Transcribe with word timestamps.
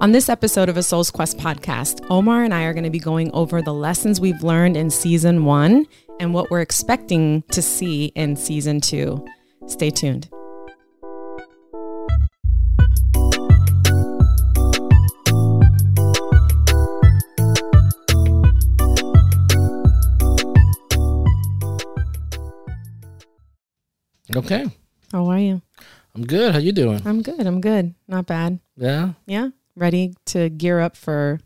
On 0.00 0.12
this 0.12 0.30
episode 0.30 0.70
of 0.70 0.78
a 0.78 0.82
Soul's 0.82 1.10
Quest 1.10 1.36
podcast, 1.36 2.06
Omar 2.08 2.42
and 2.42 2.54
I 2.54 2.62
are 2.62 2.72
going 2.72 2.84
to 2.84 2.90
be 2.90 2.98
going 2.98 3.30
over 3.32 3.60
the 3.60 3.74
lessons 3.74 4.18
we've 4.18 4.42
learned 4.42 4.74
in 4.74 4.88
season 4.88 5.44
one 5.44 5.86
and 6.18 6.32
what 6.32 6.50
we're 6.50 6.62
expecting 6.62 7.42
to 7.50 7.60
see 7.60 8.06
in 8.14 8.34
season 8.34 8.80
two. 8.80 9.22
Stay 9.66 9.90
tuned. 9.90 10.30
Okay. 24.34 24.64
How 25.12 25.26
are 25.26 25.38
you? 25.38 25.60
I'm 26.14 26.24
good. 26.26 26.54
How 26.54 26.58
you 26.58 26.72
doing? 26.72 27.02
I'm 27.04 27.20
good. 27.20 27.46
I'm 27.46 27.60
good. 27.60 27.94
Not 28.08 28.24
bad. 28.24 28.60
Yeah. 28.76 29.12
Yeah. 29.26 29.50
Ready 29.80 30.12
to 30.26 30.50
gear 30.50 30.78
up 30.78 30.94
for 30.94 31.40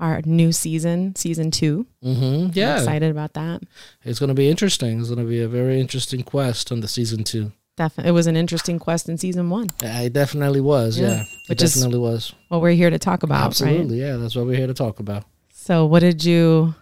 our 0.00 0.22
new 0.24 0.52
season, 0.52 1.14
season 1.16 1.50
two. 1.50 1.86
Mm-hmm. 2.02 2.46
I'm 2.46 2.50
Yeah. 2.54 2.78
excited 2.78 3.10
about 3.10 3.34
that. 3.34 3.62
It's 4.04 4.18
going 4.18 4.28
to 4.28 4.34
be 4.34 4.48
interesting. 4.48 5.00
It's 5.00 5.10
going 5.10 5.20
to 5.22 5.28
be 5.28 5.42
a 5.42 5.48
very 5.48 5.78
interesting 5.78 6.22
quest 6.22 6.72
on 6.72 6.80
the 6.80 6.88
season 6.88 7.24
two. 7.24 7.52
Definitely. 7.76 8.08
It 8.08 8.12
was 8.12 8.26
an 8.26 8.36
interesting 8.38 8.78
quest 8.78 9.06
in 9.10 9.18
season 9.18 9.50
one. 9.50 9.66
Yeah, 9.82 10.00
It 10.00 10.14
definitely 10.14 10.62
was. 10.62 10.98
Yeah. 10.98 11.08
Yeah. 11.08 11.24
It 11.50 11.58
definitely 11.58 11.98
was. 11.98 12.32
What 12.48 12.62
we're 12.62 12.70
here 12.70 12.88
to 12.88 12.98
talk 12.98 13.22
about, 13.22 13.40
right? 13.40 13.46
Absolutely. 13.48 14.00
Yeah. 14.00 14.16
That's 14.16 14.34
what 14.34 14.46
we're 14.46 14.56
here 14.56 14.66
to 14.66 14.72
talk 14.74 14.98
about. 14.98 15.24
So, 15.50 15.84
what 15.84 16.00
did 16.00 16.24
you, 16.24 16.74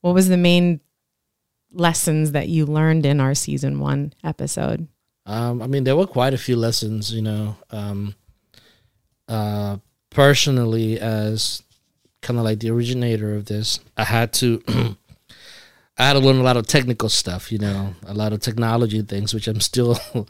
what 0.00 0.12
was 0.14 0.28
the 0.28 0.36
main 0.36 0.80
lessons 1.72 2.32
that 2.32 2.48
you 2.48 2.66
learned 2.66 3.06
in 3.06 3.20
our 3.20 3.34
season 3.36 3.78
one 3.78 4.12
episode? 4.24 4.88
Um, 5.24 5.62
I 5.62 5.68
mean, 5.68 5.84
there 5.84 5.94
were 5.94 6.08
quite 6.08 6.34
a 6.34 6.38
few 6.38 6.56
lessons, 6.56 7.12
you 7.14 7.22
know. 7.22 7.56
Um, 7.70 8.16
uh, 9.28 9.78
personally, 10.10 10.98
as 11.00 11.62
kind 12.22 12.38
of 12.38 12.44
like 12.44 12.60
the 12.60 12.70
originator 12.70 13.34
of 13.34 13.46
this, 13.46 13.80
I 13.96 14.04
had 14.04 14.32
to, 14.34 14.62
I 15.96 16.06
had 16.06 16.14
to 16.14 16.18
learn 16.18 16.38
a 16.38 16.42
lot 16.42 16.56
of 16.56 16.66
technical 16.66 17.08
stuff, 17.08 17.52
you 17.52 17.58
know, 17.58 17.94
a 18.06 18.14
lot 18.14 18.32
of 18.32 18.40
technology 18.40 19.00
things, 19.02 19.32
which 19.32 19.46
I'm 19.46 19.60
still, 19.60 19.96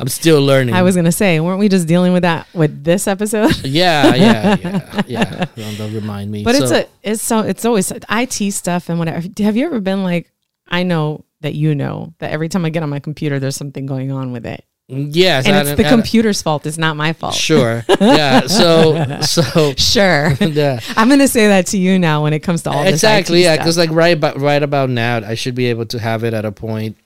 I'm 0.00 0.08
still 0.08 0.42
learning. 0.42 0.74
I 0.74 0.82
was 0.82 0.96
going 0.96 1.04
to 1.04 1.12
say, 1.12 1.38
weren't 1.38 1.60
we 1.60 1.68
just 1.68 1.86
dealing 1.86 2.12
with 2.12 2.22
that 2.22 2.48
with 2.52 2.82
this 2.82 3.06
episode? 3.06 3.56
yeah, 3.64 4.14
yeah, 4.14 4.56
yeah, 4.60 5.02
yeah. 5.06 5.44
Don't, 5.54 5.78
don't 5.78 5.94
remind 5.94 6.30
me. 6.30 6.42
But 6.42 6.56
it's 6.56 6.70
a, 6.70 6.86
it's 7.02 7.22
so, 7.22 7.40
it's 7.40 7.64
always 7.64 7.92
IT 7.92 8.52
stuff 8.52 8.88
and 8.88 8.98
whatever. 8.98 9.26
Have 9.38 9.56
you 9.56 9.66
ever 9.66 9.80
been 9.80 10.02
like, 10.02 10.32
I 10.66 10.82
know 10.82 11.24
that 11.42 11.54
you 11.54 11.74
know 11.74 12.14
that 12.18 12.32
every 12.32 12.48
time 12.48 12.64
I 12.64 12.70
get 12.70 12.82
on 12.82 12.88
my 12.88 13.00
computer, 13.00 13.38
there's 13.38 13.56
something 13.56 13.86
going 13.86 14.10
on 14.10 14.32
with 14.32 14.46
it. 14.46 14.64
Yes, 14.88 15.46
And 15.46 15.56
I- 15.56 15.60
it's 15.62 15.76
the 15.76 15.84
computer's 15.84 16.42
fault. 16.42 16.66
It's 16.66 16.78
not 16.78 16.96
my 16.96 17.12
fault. 17.14 17.34
Sure. 17.34 17.84
Yeah. 18.00 18.46
So, 18.46 19.20
so 19.22 19.74
Sure. 19.76 20.32
yeah. 20.40 20.80
I'm 20.96 21.08
going 21.08 21.20
to 21.20 21.28
say 21.28 21.48
that 21.48 21.66
to 21.68 21.78
you 21.78 21.98
now 21.98 22.22
when 22.22 22.32
it 22.32 22.40
comes 22.40 22.62
to 22.64 22.70
all 22.70 22.84
this 22.84 22.94
exactly 22.94 23.42
yeah 23.42 23.56
because 23.56 23.78
like 23.78 23.90
right 23.90 24.16
about 24.16 24.40
right 24.40 24.62
about 24.62 24.90
now 24.90 25.16
i 25.18 25.34
should 25.34 25.54
be 25.54 25.66
able 25.66 25.86
to 25.86 25.98
have 25.98 26.22
it 26.24 26.34
at 26.34 26.44
a 26.44 26.52
point 26.52 26.96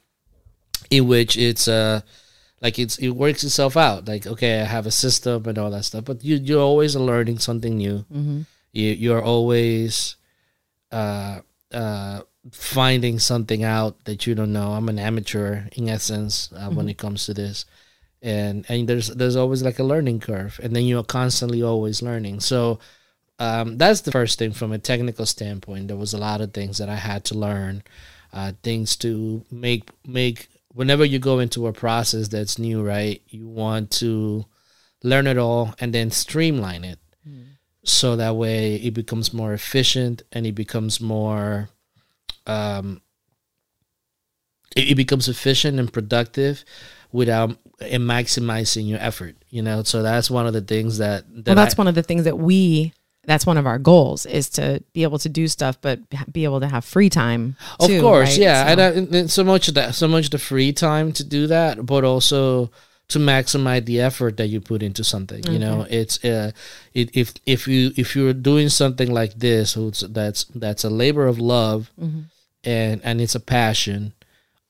in 0.91 1.07
which 1.07 1.37
it's 1.37 1.69
uh 1.69 2.01
like 2.61 2.79
it's 2.79 2.97
it 2.99 3.11
works 3.11 3.45
itself 3.45 3.77
out 3.77 4.09
like 4.09 4.27
okay 4.27 4.61
i 4.61 4.65
have 4.65 4.87
a 4.87 4.91
system 4.91 5.47
and 5.47 5.59
all 5.59 5.71
that 5.71 5.85
stuff 5.85 6.05
but 6.05 6.25
you 6.25 6.37
you're 6.37 6.61
always 6.63 6.97
learning 6.97 7.39
something 7.39 7.77
new 7.77 8.05
Mhm. 8.13 8.47
you 8.73 8.91
you're 8.91 9.23
always 9.23 10.17
uh 10.91 11.41
uh 11.73 12.21
finding 12.53 13.19
something 13.19 13.65
out 13.65 14.05
that 14.05 14.27
you 14.27 14.35
don't 14.35 14.53
know. 14.53 14.73
I'm 14.73 14.89
an 14.89 14.99
amateur 14.99 15.65
in 15.73 15.89
essence 15.89 16.51
uh, 16.57 16.71
when 16.71 16.89
it 16.89 16.99
comes 16.99 17.27
to 17.27 17.35
this. 17.35 17.65
And 18.21 18.65
and 18.69 18.89
there's 18.89 19.09
there's 19.09 19.37
always 19.37 19.63
like 19.63 19.79
a 19.79 19.85
learning 19.85 20.21
curve 20.21 20.59
and 20.63 20.75
then 20.75 20.85
you're 20.85 21.05
constantly 21.05 21.63
always 21.63 22.03
learning. 22.03 22.41
So 22.41 22.81
um, 23.39 23.79
that's 23.79 24.01
the 24.01 24.11
first 24.11 24.39
thing 24.39 24.53
from 24.53 24.73
a 24.73 24.79
technical 24.79 25.25
standpoint. 25.25 25.87
There 25.89 25.97
was 25.97 26.15
a 26.15 26.19
lot 26.19 26.41
of 26.41 26.53
things 26.53 26.79
that 26.79 26.89
i 26.89 26.97
had 26.97 27.25
to 27.27 27.39
learn 27.39 27.85
uh, 28.33 28.53
things 28.63 28.97
to 28.97 29.45
make 29.53 29.91
make 30.05 30.49
whenever 30.73 31.05
you 31.05 31.21
go 31.21 31.39
into 31.39 31.69
a 31.69 31.73
process 31.73 32.29
that's 32.29 32.59
new 32.59 32.83
right 32.83 33.23
you 33.29 33.47
want 33.47 33.91
to 33.91 34.45
learn 35.03 35.27
it 35.27 35.39
all 35.39 35.75
and 35.79 35.95
then 35.95 36.11
streamline 36.11 36.85
it. 36.85 36.99
So 37.85 38.17
that 38.17 38.37
way 38.37 38.77
it 38.77 38.95
becomes 38.95 39.33
more 39.33 39.53
efficient 39.53 40.23
and 40.33 40.47
it 40.47 40.55
becomes 40.55 41.01
more 41.01 41.71
um 42.49 43.01
it, 44.77 44.91
it 44.93 44.95
becomes 44.97 45.29
efficient 45.29 45.79
and 45.79 45.93
productive 45.93 46.65
without 47.13 47.57
and 47.81 48.03
maximizing 48.03 48.89
your 48.89 48.99
effort 49.01 49.37
you 49.51 49.63
know 49.63 49.83
so 49.83 50.03
that's 50.03 50.31
one 50.31 50.47
of 50.47 50.53
the 50.53 50.61
things 50.61 50.99
that, 50.99 51.25
that 51.29 51.47
well 51.47 51.57
that's 51.57 51.75
I- 51.75 51.79
one 51.79 51.89
of 51.89 51.95
the 51.95 52.03
things 52.03 52.25
that 52.25 52.39
we 52.39 52.93
that's 53.25 53.45
one 53.45 53.59
of 53.59 53.67
our 53.67 53.79
goals 53.79 54.25
is 54.25 54.49
to 54.51 54.83
be 54.95 55.03
able 55.03 55.19
to 55.19 55.29
do 55.29 55.49
stuff 55.49 55.79
but 55.83 56.01
be 56.33 56.45
able 56.45 56.61
to 56.61 56.67
have 56.69 56.83
free 56.85 57.11
time 57.11 57.57
Of 57.79 57.91
course, 58.01 58.31
right? 58.31 58.39
yeah, 58.39 58.65
So- 58.65 58.73
and, 58.73 58.81
I, 58.81 58.87
and- 58.99 59.15
and 59.15 59.31
so 59.31 59.45
much 59.45 59.69
of 59.69 59.75
that, 59.75 59.95
so 59.95 60.09
much 60.09 60.31
the 60.31 60.39
free 60.39 60.73
time 60.73 61.13
to 61.13 61.25
do 61.25 61.47
that, 61.49 61.85
but 61.85 62.05
also 62.05 62.71
to 63.09 63.19
maximize 63.19 63.85
the 63.85 64.01
effort 64.01 64.39
that 64.39 64.47
you 64.47 64.63
put 64.63 64.83
into 64.83 65.05
something. 65.05 65.45
You 65.45 65.59
know, 65.59 65.87
it's 65.91 66.23
uh, 66.25 66.53
it, 66.95 67.11
if 67.15 67.35
if 67.45 67.69
you 67.69 67.93
if 67.97 68.17
you're 68.17 68.33
doing 68.33 68.71
something 68.71 69.13
like 69.13 69.35
this, 69.39 69.75
that's 70.09 70.45
that's 70.55 70.85
a 70.85 70.91
labor 70.91 71.27
of 71.27 71.39
love, 71.39 71.91
Mm-hmm. 72.01 72.21
And 72.65 73.01
and 73.05 73.21
it's 73.21 73.35
a 73.35 73.41
passion. 73.41 74.13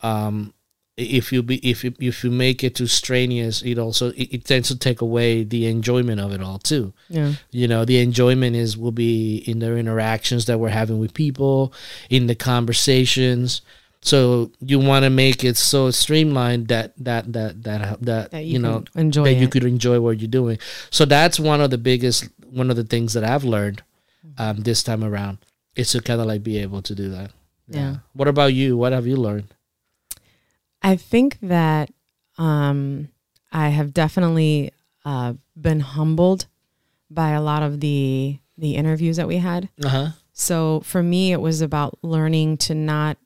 Um, 0.02 0.54
if 0.96 1.32
you 1.32 1.42
be 1.42 1.56
if 1.68 1.84
you, 1.84 1.94
if 2.00 2.24
you 2.24 2.30
make 2.30 2.64
it 2.64 2.74
too 2.74 2.86
strenuous, 2.86 3.62
it 3.62 3.78
also 3.78 4.10
it, 4.10 4.34
it 4.34 4.44
tends 4.44 4.68
to 4.68 4.78
take 4.78 5.00
away 5.00 5.44
the 5.44 5.66
enjoyment 5.66 6.20
of 6.20 6.32
it 6.32 6.42
all 6.42 6.58
too. 6.58 6.92
Yeah. 7.08 7.34
You 7.50 7.68
know 7.68 7.84
the 7.84 8.00
enjoyment 8.00 8.56
is 8.56 8.76
will 8.76 8.92
be 8.92 9.38
in 9.46 9.60
their 9.60 9.76
interactions 9.78 10.46
that 10.46 10.58
we're 10.58 10.70
having 10.70 10.98
with 10.98 11.14
people 11.14 11.72
in 12.10 12.26
the 12.26 12.34
conversations. 12.34 13.62
So 14.00 14.52
you 14.60 14.78
want 14.78 15.04
to 15.04 15.10
make 15.10 15.42
it 15.42 15.56
so 15.56 15.90
streamlined 15.90 16.68
that 16.68 16.92
that 16.98 17.32
that 17.32 17.62
that 17.64 18.00
that, 18.00 18.30
that 18.30 18.44
you, 18.44 18.54
you, 18.54 18.58
know 18.58 18.84
enjoy 18.94 19.24
that 19.24 19.34
you 19.34 19.48
could 19.48 19.64
enjoy 19.64 20.00
what 20.00 20.20
you're 20.20 20.28
doing. 20.28 20.58
So 20.90 21.04
that's 21.04 21.38
one 21.38 21.60
of 21.60 21.70
the 21.70 21.78
biggest 21.78 22.28
one 22.50 22.70
of 22.70 22.76
the 22.76 22.84
things 22.84 23.12
that 23.12 23.24
i've 23.24 23.44
learned 23.44 23.82
um 24.38 24.58
this 24.58 24.82
time 24.82 25.04
around 25.04 25.38
is 25.76 25.90
to 25.92 26.00
kind 26.00 26.20
of 26.20 26.26
like 26.26 26.42
be 26.42 26.58
able 26.58 26.82
to 26.82 26.94
do 26.94 27.08
that 27.08 27.30
Yeah. 27.68 27.96
what 28.12 28.28
about 28.28 28.54
you 28.54 28.76
what 28.76 28.92
have 28.92 29.06
you 29.06 29.16
learned 29.16 29.54
I 30.82 30.96
think 30.96 31.38
that 31.42 31.90
um, 32.38 33.08
I 33.52 33.68
have 33.68 33.92
definitely 33.92 34.72
uh, 35.04 35.34
been 35.60 35.80
humbled 35.80 36.46
by 37.10 37.30
a 37.30 37.42
lot 37.42 37.62
of 37.62 37.80
the 37.80 38.38
the 38.56 38.74
interviews 38.74 39.16
that 39.16 39.28
we 39.28 39.36
had. 39.36 39.68
uh-huh 39.84 40.10
So 40.32 40.80
for 40.80 41.02
me, 41.02 41.32
it 41.32 41.40
was 41.40 41.60
about 41.62 41.98
learning 42.02 42.58
to 42.58 42.74
not 42.74 43.18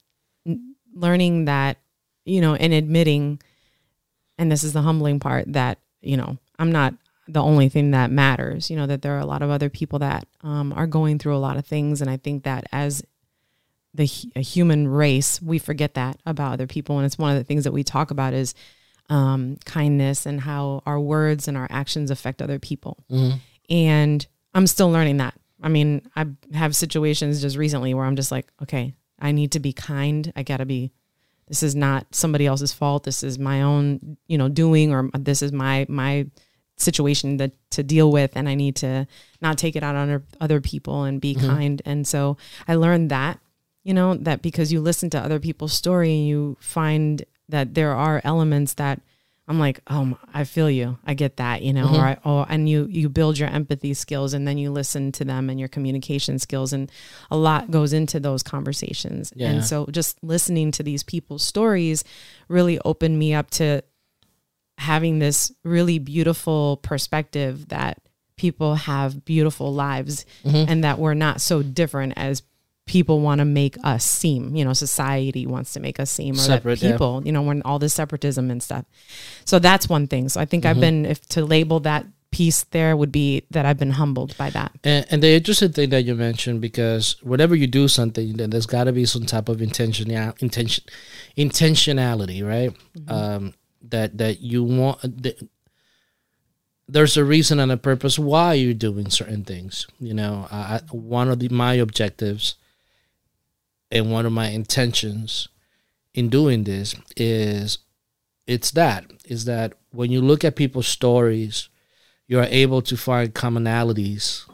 learning 0.94 1.47
that 1.47 1.78
you 2.24 2.41
know 2.41 2.54
and 2.54 2.72
admitting, 2.72 3.41
and 4.38 4.50
this 4.50 4.64
is 4.64 4.72
the 4.72 4.82
humbling 4.82 5.20
part 5.20 5.53
that 5.53 5.78
you 6.00 6.16
know 6.16 6.38
I'm 6.59 6.72
not 6.72 6.94
the 7.28 7.42
only 7.42 7.69
thing 7.69 7.91
that 7.92 8.10
matters. 8.10 8.70
You 8.70 8.76
know 8.76 8.86
that 8.86 9.03
there 9.03 9.16
are 9.16 9.20
a 9.20 9.26
lot 9.26 9.42
of 9.42 9.50
other 9.50 9.69
people 9.69 9.98
that 10.00 10.26
um, 10.42 10.72
are 10.72 10.86
going 10.86 11.19
through 11.19 11.36
a 11.36 11.38
lot 11.38 11.56
of 11.56 11.66
things, 11.66 12.00
and 12.00 12.10
I 12.10 12.16
think 12.16 12.44
that 12.44 12.66
as 12.72 13.03
the 13.94 14.08
a 14.36 14.41
human 14.41 14.88
race, 14.88 15.41
we 15.42 15.58
forget 15.58 15.94
that 15.94 16.19
about 16.25 16.53
other 16.53 16.66
people, 16.66 16.97
and 16.98 17.06
it's 17.06 17.19
one 17.19 17.30
of 17.32 17.38
the 17.38 17.44
things 17.44 17.64
that 17.64 17.72
we 17.72 17.82
talk 17.84 18.10
about 18.10 18.32
is 18.34 18.54
um, 19.10 19.56
kindness 19.64 20.25
and 20.26 20.41
how 20.41 20.82
our 20.86 20.98
words 20.98 21.47
and 21.48 21.56
our 21.56 21.66
actions 21.70 22.10
affect 22.10 22.41
other 22.41 22.58
people. 22.58 23.04
Mhm. 23.10 23.41
And 23.69 24.26
I'm 24.54 24.66
still 24.66 24.91
learning 24.91 25.19
that. 25.19 25.34
I 25.62 25.69
mean, 25.69 26.03
I 26.16 26.26
have 26.54 26.75
situations 26.75 27.41
just 27.42 27.56
recently 27.56 27.92
where 27.94 28.04
I'm 28.06 28.16
just 28.16 28.30
like, 28.32 28.50
okay, 28.62 28.94
I 29.19 29.32
need 29.32 29.53
to 29.53 29.60
be 29.60 29.72
kind. 29.72 30.32
I 30.36 30.42
got 30.42 30.59
to 30.59 30.66
be. 30.66 30.92
This 31.48 31.62
is 31.62 31.74
not 31.74 32.06
somebody 32.14 32.47
else's 32.47 32.72
fault. 32.72 33.04
This 33.04 33.22
is 33.22 33.38
my 33.38 33.62
own, 33.62 34.16
you 34.26 34.38
know, 34.38 34.48
doing, 34.48 34.92
or 34.92 35.10
this 35.19 35.42
is 35.42 35.53
my 35.53 35.84
my 35.88 36.26
situation 36.78 37.36
that 37.36 37.53
to 37.70 37.82
deal 37.82 38.10
with, 38.10 38.32
and 38.36 38.48
I 38.48 38.54
need 38.54 38.77
to 38.77 39.06
not 39.41 39.59
take 39.59 39.77
it 39.77 39.83
out 39.83 39.95
on 39.95 40.09
other- 40.09 40.24
other 40.41 40.60
people 40.60 41.04
and 41.04 41.21
be 41.21 41.34
kind. 41.34 41.83
And 41.84 42.06
so 42.06 42.38
I 42.66 42.74
learned 42.77 43.10
that, 43.10 43.38
you 43.84 43.95
know, 43.95 44.15
that 44.15 44.43
because 44.43 44.73
you 44.73 44.81
listen 44.81 45.11
to 45.11 45.19
other 45.19 45.41
people's 45.41 45.73
story 45.73 46.13
and 46.13 46.27
you 46.27 46.57
find 46.61 47.25
that 47.49 47.75
there 47.75 47.93
are 47.93 48.21
elements 48.25 48.75
that 48.75 49.01
I'm 49.49 49.59
like, 49.59 49.81
oh, 49.89 50.17
I 50.33 50.45
feel 50.45 50.71
you. 50.71 50.99
I 51.05 51.15
get 51.15 51.39
that, 51.39 51.63
you 51.63 51.73
know, 51.73 51.87
mm-hmm. 51.87 51.97
or 51.97 52.07
I, 52.07 52.19
oh, 52.25 52.47
and 52.49 52.69
you 52.69 52.87
you 52.89 53.09
build 53.09 53.39
your 53.39 53.49
empathy 53.49 53.93
skills, 53.93 54.34
and 54.34 54.47
then 54.47 54.57
you 54.57 54.71
listen 54.71 55.11
to 55.13 55.25
them 55.25 55.51
and 55.51 55.59
your 55.59 55.69
communication 55.69 56.39
skills, 56.39 56.73
and 56.73 56.91
a 57.31 57.37
lot 57.37 57.71
goes 57.71 57.93
into 57.93 58.21
those 58.21 58.43
conversations. 58.43 59.33
Yeah. 59.34 59.51
And 59.51 59.65
so, 59.65 59.87
just 59.91 60.23
listening 60.23 60.71
to 60.73 60.84
these 60.84 61.03
people's 61.03 61.45
stories 61.45 62.05
really 62.49 62.79
opened 62.84 63.19
me 63.19 63.34
up 63.34 63.51
to 63.53 63.83
having 64.79 65.19
this 65.19 65.53
really 65.65 65.99
beautiful 65.99 66.77
perspective 66.79 67.69
that 67.69 68.01
people 68.37 68.77
have 68.77 69.25
beautiful 69.25 69.75
lives, 69.75 70.25
mm-hmm. 70.45 70.71
and 70.71 70.84
that 70.84 71.01
we're 71.01 71.15
not 71.15 71.41
so 71.41 71.63
different 71.63 72.13
as 72.17 72.43
people 72.87 73.21
want 73.21 73.39
to 73.39 73.45
make 73.45 73.77
us 73.84 74.05
seem, 74.05 74.57
you 74.57 74.65
know, 74.65 74.73
society 74.73 75.47
wants 75.47 75.73
to 75.73 75.81
make 75.81 76.01
us 76.01 76.11
seem, 76.11 76.34
or 76.34 76.39
Separate, 76.39 76.81
that 76.81 76.87
yeah. 76.87 76.93
people, 76.93 77.23
you 77.25 77.33
know, 77.33 77.43
when 77.43 77.63
all 77.63 77.79
this 77.79 77.95
separatism 77.95 78.51
and 78.51 78.63
stuff. 78.63 78.84
So 79.45 79.59
that's 79.59 79.89
one 79.89 80.07
thing. 80.07 80.29
So 80.29 80.41
I 80.41 80.45
think 80.45 80.67
I've 80.67 80.81
been, 80.81 81.07
if 81.07 81.27
to 81.29 81.45
label 81.45 81.81
that 81.81 82.07
piece 82.33 82.65
there 82.65 82.97
would 82.97 83.13
be 83.13 83.45
that 83.51 83.67
I've 83.67 83.79
been 83.79 83.91
humbled 83.93 84.37
by 84.39 84.51
that. 84.51 84.73
And, 84.83 85.07
and 85.11 85.23
the 85.23 85.29
interesting 85.29 85.73
thing 85.73 85.91
that 85.91 86.03
you 86.03 86.15
mentioned, 86.15 86.61
because 86.61 87.17
whenever 87.23 87.55
you 87.55 87.67
do 87.67 87.89
something, 87.89 88.37
then 88.37 88.51
there's 88.51 88.67
got 88.67 88.84
to 88.84 88.93
be 88.93 89.05
some 89.05 89.27
type 89.27 89.49
of 89.49 89.63
intention, 89.63 90.11
intention, 90.41 90.84
intentionality, 91.37 92.45
right? 92.45 92.75
Mm-hmm. 92.97 93.13
Um, 93.13 93.55
that 93.91 94.19
that 94.19 94.41
you 94.41 94.65
want. 94.65 95.23
That, 95.23 95.47
there's 96.89 97.17
a 97.17 97.25
reason 97.25 97.61
and 97.61 97.71
a 97.71 97.77
purpose 97.77 98.19
why 98.19 98.55
you're 98.55 98.75
doing 98.75 99.09
certain 99.09 99.45
things. 99.45 99.87
You 100.01 100.15
know, 100.15 100.47
I, 100.51 100.81
one 100.91 101.29
of 101.29 101.39
the, 101.39 101.49
my 101.49 101.75
objectives 101.75 102.57
and 103.92 104.10
one 104.10 104.27
of 104.27 104.33
my 104.33 104.48
intentions 104.48 105.48
in 106.15 106.28
doing 106.28 106.65
this 106.65 106.97
is 107.16 107.78
it's 108.47 108.72
that 108.72 109.04
is 109.27 109.44
that 109.44 109.74
when 109.92 110.10
you 110.10 110.21
look 110.21 110.44
at 110.44 110.56
people's 110.56 110.89
stories 110.89 111.68
you 112.27 112.39
are 112.39 112.48
able 112.50 112.83
to 112.83 112.97
find 112.97 113.34
commonalities 113.34 114.48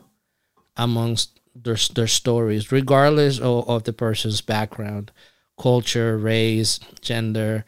amongst 0.76 1.40
their, 1.54 1.76
their 1.94 2.06
stories 2.06 2.70
regardless 2.70 3.38
of, 3.38 3.68
of 3.68 3.84
the 3.84 3.92
person's 3.92 4.40
background 4.40 5.10
culture 5.58 6.18
race 6.18 6.78
gender 7.00 7.64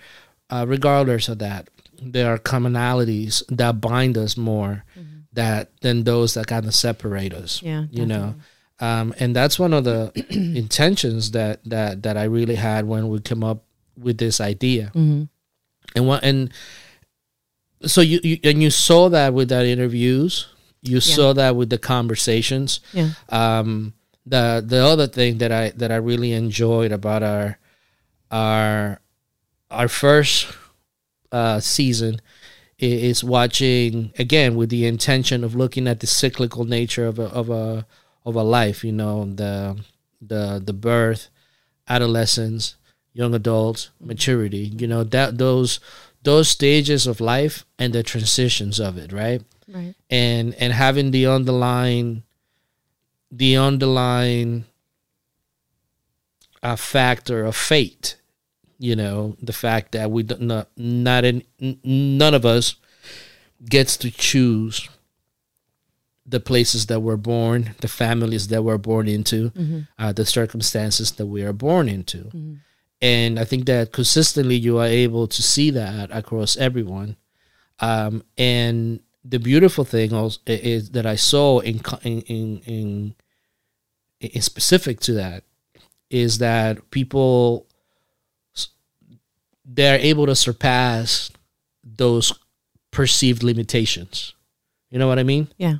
uh, 0.50 0.64
regardless 0.68 1.28
of 1.28 1.38
that 1.38 1.70
there 2.02 2.32
are 2.32 2.38
commonalities 2.38 3.42
that 3.48 3.80
bind 3.80 4.16
us 4.18 4.36
more 4.36 4.84
mm-hmm. 4.98 5.20
that 5.32 5.70
than 5.80 6.04
those 6.04 6.34
that 6.34 6.46
kind 6.46 6.66
of 6.66 6.74
separate 6.74 7.32
us 7.32 7.62
yeah 7.62 7.84
you 7.90 8.04
know 8.04 8.34
um, 8.80 9.14
and 9.18 9.36
that's 9.36 9.58
one 9.58 9.74
of 9.74 9.84
the 9.84 10.12
intentions 10.30 11.32
that 11.32 11.62
that 11.64 12.02
that 12.02 12.16
I 12.16 12.24
really 12.24 12.54
had 12.56 12.86
when 12.86 13.08
we 13.08 13.20
came 13.20 13.44
up 13.44 13.62
with 13.96 14.18
this 14.18 14.40
idea. 14.40 14.86
Mm-hmm. 14.94 15.24
And 15.94 16.06
what 16.06 16.24
and 16.24 16.52
so 17.84 18.00
you, 18.00 18.20
you, 18.22 18.38
and 18.44 18.62
you 18.62 18.70
saw 18.70 19.08
that 19.10 19.34
with 19.34 19.50
that 19.50 19.66
interviews. 19.66 20.48
You 20.82 20.94
yeah. 20.94 21.00
saw 21.00 21.32
that 21.34 21.56
with 21.56 21.68
the 21.68 21.78
conversations. 21.78 22.80
Yeah. 22.92 23.10
Um, 23.28 23.92
the 24.24 24.64
the 24.66 24.84
other 24.84 25.06
thing 25.06 25.38
that 25.38 25.52
I 25.52 25.70
that 25.70 25.92
I 25.92 25.96
really 25.96 26.32
enjoyed 26.32 26.92
about 26.92 27.22
our 27.22 27.58
our 28.30 29.00
our 29.70 29.88
first 29.88 30.56
uh, 31.32 31.60
season 31.60 32.20
is 32.78 33.22
watching 33.22 34.12
again 34.18 34.56
with 34.56 34.70
the 34.70 34.86
intention 34.86 35.44
of 35.44 35.54
looking 35.54 35.86
at 35.86 36.00
the 36.00 36.06
cyclical 36.06 36.64
nature 36.64 37.06
of 37.06 37.18
a 37.18 37.24
of 37.24 37.50
a 37.50 37.86
of 38.24 38.34
a 38.34 38.42
life. 38.42 38.84
You 38.84 38.92
know 38.92 39.24
the 39.24 39.78
the 40.20 40.62
the 40.64 40.72
birth, 40.72 41.28
adolescence, 41.88 42.76
young 43.12 43.34
adults, 43.34 43.90
maturity. 44.00 44.72
You 44.78 44.86
know 44.86 45.04
that 45.04 45.38
those 45.38 45.80
those 46.22 46.48
stages 46.48 47.06
of 47.06 47.20
life 47.20 47.64
and 47.78 47.92
the 47.92 48.02
transitions 48.02 48.78
of 48.78 48.98
it, 48.98 49.12
right? 49.12 49.42
Right. 49.68 49.94
And 50.08 50.54
and 50.54 50.72
having 50.72 51.10
the 51.10 51.26
underlying 51.26 52.24
the 53.30 53.56
underlying 53.56 54.64
a 56.62 56.70
uh, 56.70 56.76
factor 56.76 57.46
of 57.46 57.56
fate 57.56 58.16
you 58.80 58.96
know 58.96 59.36
the 59.40 59.52
fact 59.52 59.92
that 59.92 60.10
we 60.10 60.22
don't 60.22 60.66
not 60.76 61.24
in 61.24 61.44
none 61.84 62.34
of 62.34 62.44
us 62.44 62.76
gets 63.68 63.96
to 63.98 64.10
choose 64.10 64.88
the 66.30 66.40
places 66.40 66.86
that 66.86 67.00
we're 67.00 67.16
born 67.16 67.74
the 67.80 67.88
families 67.88 68.48
that 68.48 68.62
we're 68.62 68.78
born 68.78 69.08
into 69.08 69.50
mm-hmm. 69.50 69.80
uh, 69.98 70.12
the 70.12 70.24
circumstances 70.24 71.12
that 71.12 71.26
we 71.26 71.42
are 71.42 71.52
born 71.52 71.88
into 71.88 72.18
mm-hmm. 72.24 72.54
and 73.02 73.38
i 73.38 73.44
think 73.44 73.66
that 73.66 73.92
consistently 73.92 74.56
you 74.56 74.78
are 74.78 74.86
able 74.86 75.26
to 75.26 75.42
see 75.42 75.70
that 75.70 76.08
across 76.12 76.56
everyone 76.56 77.16
um, 77.80 78.22
and 78.36 79.00
the 79.24 79.38
beautiful 79.38 79.84
thing 79.84 80.12
also 80.12 80.40
is 80.46 80.90
that 80.90 81.06
i 81.06 81.16
saw 81.16 81.58
in 81.60 81.80
in 82.02 82.20
in, 82.22 82.62
in, 82.66 83.14
in 84.20 84.42
specific 84.42 85.00
to 85.00 85.12
that 85.12 85.44
is 86.10 86.38
that 86.38 86.90
people 86.90 87.66
they're 89.64 90.00
able 90.00 90.26
to 90.26 90.34
surpass 90.34 91.30
those 91.84 92.32
perceived 92.90 93.42
limitations. 93.42 94.34
You 94.90 94.98
know 94.98 95.06
what 95.06 95.18
I 95.18 95.22
mean? 95.22 95.48
Yeah. 95.56 95.76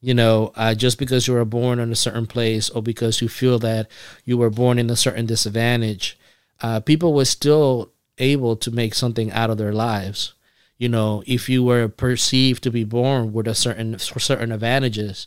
You 0.00 0.14
know, 0.14 0.52
uh, 0.54 0.74
just 0.74 0.98
because 0.98 1.26
you 1.26 1.34
were 1.34 1.44
born 1.44 1.78
in 1.78 1.92
a 1.92 1.96
certain 1.96 2.26
place 2.26 2.70
or 2.70 2.82
because 2.82 3.20
you 3.20 3.28
feel 3.28 3.58
that 3.58 3.90
you 4.24 4.38
were 4.38 4.48
born 4.48 4.78
in 4.78 4.88
a 4.88 4.96
certain 4.96 5.26
disadvantage, 5.26 6.18
uh, 6.62 6.80
people 6.80 7.12
were 7.12 7.26
still 7.26 7.92
able 8.18 8.56
to 8.56 8.70
make 8.70 8.94
something 8.94 9.30
out 9.32 9.50
of 9.50 9.58
their 9.58 9.72
lives. 9.72 10.34
You 10.78 10.88
know, 10.88 11.22
if 11.26 11.48
you 11.50 11.62
were 11.62 11.88
perceived 11.88 12.62
to 12.62 12.70
be 12.70 12.84
born 12.84 13.34
with 13.34 13.46
a 13.46 13.54
certain 13.54 13.98
certain 13.98 14.52
advantages, 14.52 15.26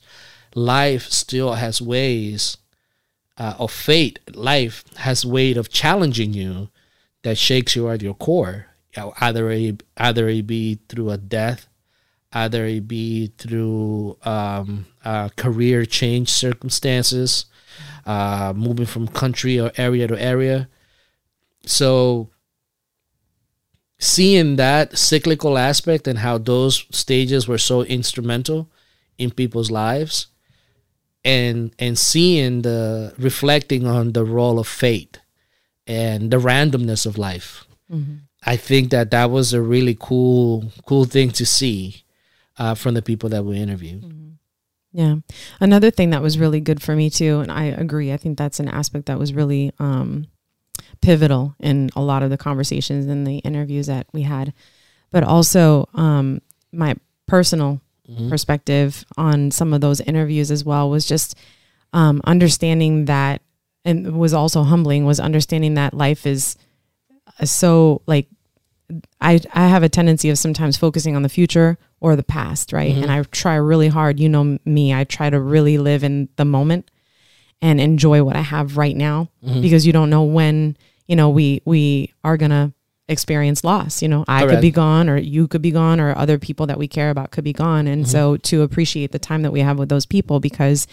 life 0.56 1.04
still 1.10 1.54
has 1.54 1.80
ways 1.80 2.58
uh, 3.38 3.54
of 3.60 3.72
fate. 3.72 4.20
Life 4.34 4.84
has 4.98 5.26
way 5.26 5.54
of 5.54 5.70
challenging 5.70 6.34
you 6.34 6.70
that 7.24 7.38
shakes 7.38 7.76
you 7.76 7.90
at 7.90 8.02
your 8.02 8.16
core. 8.16 8.68
Either 8.96 9.50
it, 9.52 9.84
either 9.98 10.28
it 10.30 10.46
be 10.46 10.80
through 10.88 11.10
a 11.10 11.18
death, 11.18 11.68
either 12.34 12.66
it 12.66 12.88
be 12.88 13.28
through 13.38 14.18
um, 14.24 14.86
uh, 15.06 15.30
career 15.36 15.86
change 15.86 16.30
circumstances, 16.30 17.46
uh, 18.06 18.54
moving 18.56 18.86
from 18.86 19.08
country 19.08 19.60
or 19.60 19.72
area 19.78 20.08
to 20.08 20.22
area. 20.22 20.68
So 21.66 22.30
seeing 24.00 24.58
that 24.58 24.98
cyclical 24.98 25.58
aspect 25.58 26.08
and 26.08 26.20
how 26.20 26.38
those 26.38 26.86
stages 26.92 27.48
were 27.48 27.58
so 27.58 27.84
instrumental 27.84 28.70
in 29.18 29.32
people's 29.32 29.72
lives 29.72 30.28
and 31.24 31.74
and 31.80 31.98
seeing 31.98 32.64
the 32.64 33.14
reflecting 33.18 33.86
on 33.88 34.12
the 34.12 34.26
role 34.26 34.60
of 34.60 34.68
fate 34.68 35.22
and 35.88 36.32
the 36.32 36.38
randomness 36.38 37.06
of 37.06 37.18
life. 37.18 37.66
Mm-hmm. 37.92 38.16
I 38.46 38.58
think 38.58 38.90
that 38.90 39.12
that 39.12 39.32
was 39.32 39.54
a 39.54 39.62
really 39.62 39.96
cool, 39.98 40.72
cool 40.86 41.06
thing 41.06 41.32
to 41.32 41.46
see 41.46 42.03
uh, 42.58 42.76
from 42.76 42.94
the 42.94 43.02
people 43.02 43.30
that 43.30 43.46
we 43.46 43.58
interviewed. 43.58 44.04
Mm-hmm. 44.04 44.30
Yeah. 44.94 45.16
Another 45.60 45.90
thing 45.90 46.12
that 46.12 46.22
was 46.22 46.38
really 46.38 46.62
good 46.62 46.82
for 46.82 46.96
me 46.96 47.10
too, 47.10 47.40
and 47.40 47.52
I 47.52 47.66
agree, 47.66 48.14
I 48.14 48.18
think 48.18 48.38
that's 48.38 48.60
an 48.60 48.68
aspect 48.68 49.08
that 49.08 49.18
was 49.18 49.34
really 49.34 49.72
um, 49.80 50.28
pivotal 51.02 51.56
in 51.60 51.90
a 51.96 52.02
lot 52.02 52.22
of 52.22 52.30
the 52.30 52.38
conversations 52.38 53.08
and 53.08 53.26
the 53.26 53.40
interviews 53.40 53.88
that 53.88 54.08
we 54.14 54.22
had. 54.22 54.54
But 55.12 55.24
also 55.24 55.90
um, 55.96 56.42
my 56.72 56.96
personal 57.28 57.82
mm-hmm. 58.08 58.30
perspective 58.30 59.04
on 59.18 59.50
some 59.52 59.74
of 59.74 59.82
those 59.82 60.00
interviews 60.02 60.52
as 60.52 60.64
well 60.64 60.90
was 60.90 61.08
just 61.08 61.36
um, 61.92 62.22
understanding 62.26 63.06
that 63.06 63.42
and 63.86 64.18
was 64.18 64.34
also 64.34 64.64
humbling 64.64 65.06
was 65.06 65.20
understanding 65.20 65.74
that 65.74 65.94
life 65.94 66.26
is 66.26 66.56
so 67.44 68.02
like 68.08 68.28
I 69.20 69.42
I 69.54 69.68
have 69.68 69.84
a 69.84 69.90
tendency 69.90 70.30
of 70.30 70.38
sometimes 70.38 70.78
focusing 70.78 71.16
on 71.16 71.24
the 71.24 71.30
future 71.30 71.78
or 72.04 72.18
the 72.18 72.24
past, 72.24 72.74
right? 72.74 72.92
Mm-hmm. 72.92 73.04
And 73.04 73.12
I 73.12 73.24
try 73.24 73.56
really 73.56 73.88
hard, 73.88 74.20
you 74.20 74.28
know 74.28 74.60
me, 74.66 74.94
I 74.94 75.06
try 75.06 75.30
to 75.30 75.40
really 75.40 75.78
live 75.78 76.04
in 76.04 76.28
the 76.36 76.44
moment 76.44 76.92
and 77.62 77.80
enjoy 77.80 78.26
what 78.26 78.36
I 78.36 78.42
have 78.42 78.76
right 78.76 78.96
now 78.96 79.30
mm-hmm. 79.42 79.62
because 79.62 79.88
you 79.88 79.94
don't 79.94 80.10
know 80.10 80.24
when, 80.24 80.76
you 81.08 81.16
know, 81.16 81.30
we 81.30 81.62
we 81.64 82.14
are 82.26 82.36
going 82.36 82.52
to 82.52 82.74
experience 83.08 83.64
loss. 83.64 84.02
You 84.02 84.10
know, 84.10 84.26
I 84.28 84.42
Correct. 84.42 84.52
could 84.52 84.62
be 84.62 84.72
gone 84.72 85.08
or 85.08 85.16
you 85.16 85.48
could 85.48 85.62
be 85.62 85.72
gone 85.72 86.02
or 86.02 86.14
other 86.18 86.38
people 86.38 86.68
that 86.68 86.78
we 86.78 86.90
care 86.90 87.10
about 87.10 87.32
could 87.32 87.46
be 87.46 87.54
gone. 87.54 87.88
And 87.88 88.04
mm-hmm. 88.04 88.12
so 88.12 88.36
to 88.36 88.64
appreciate 88.64 89.14
the 89.14 89.20
time 89.20 89.42
that 89.44 89.52
we 89.52 89.62
have 89.62 89.80
with 89.80 89.88
those 89.88 90.06
people 90.06 90.42
because 90.42 90.88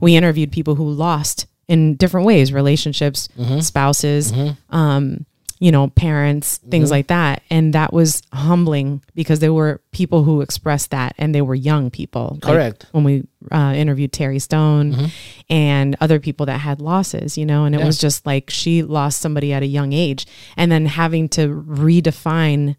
we 0.00 0.16
interviewed 0.16 0.50
people 0.50 0.76
who 0.76 0.88
lost 0.88 1.46
in 1.68 1.94
different 1.96 2.26
ways 2.26 2.52
relationships 2.52 3.28
mm-hmm. 3.38 3.60
spouses 3.60 4.32
mm-hmm. 4.32 4.74
um 4.74 5.24
you 5.64 5.72
know 5.72 5.88
parents 5.88 6.58
things 6.58 6.88
mm-hmm. 6.88 6.96
like 6.96 7.06
that 7.06 7.42
and 7.48 7.72
that 7.72 7.90
was 7.90 8.20
humbling 8.34 9.02
because 9.14 9.38
there 9.38 9.52
were 9.52 9.80
people 9.92 10.22
who 10.22 10.42
expressed 10.42 10.90
that 10.90 11.14
and 11.16 11.34
they 11.34 11.40
were 11.40 11.54
young 11.54 11.90
people 11.90 12.38
correct 12.42 12.84
like 12.84 12.92
when 12.92 13.02
we 13.02 13.26
uh, 13.50 13.72
interviewed 13.74 14.12
terry 14.12 14.38
stone 14.38 14.92
mm-hmm. 14.92 15.06
and 15.48 15.96
other 16.02 16.20
people 16.20 16.44
that 16.44 16.58
had 16.58 16.82
losses 16.82 17.38
you 17.38 17.46
know 17.46 17.64
and 17.64 17.74
it 17.74 17.78
yeah. 17.78 17.86
was 17.86 17.96
just 17.96 18.26
like 18.26 18.50
she 18.50 18.82
lost 18.82 19.22
somebody 19.22 19.54
at 19.54 19.62
a 19.62 19.66
young 19.66 19.94
age 19.94 20.26
and 20.58 20.70
then 20.70 20.84
having 20.84 21.30
to 21.30 21.48
redefine 21.48 22.76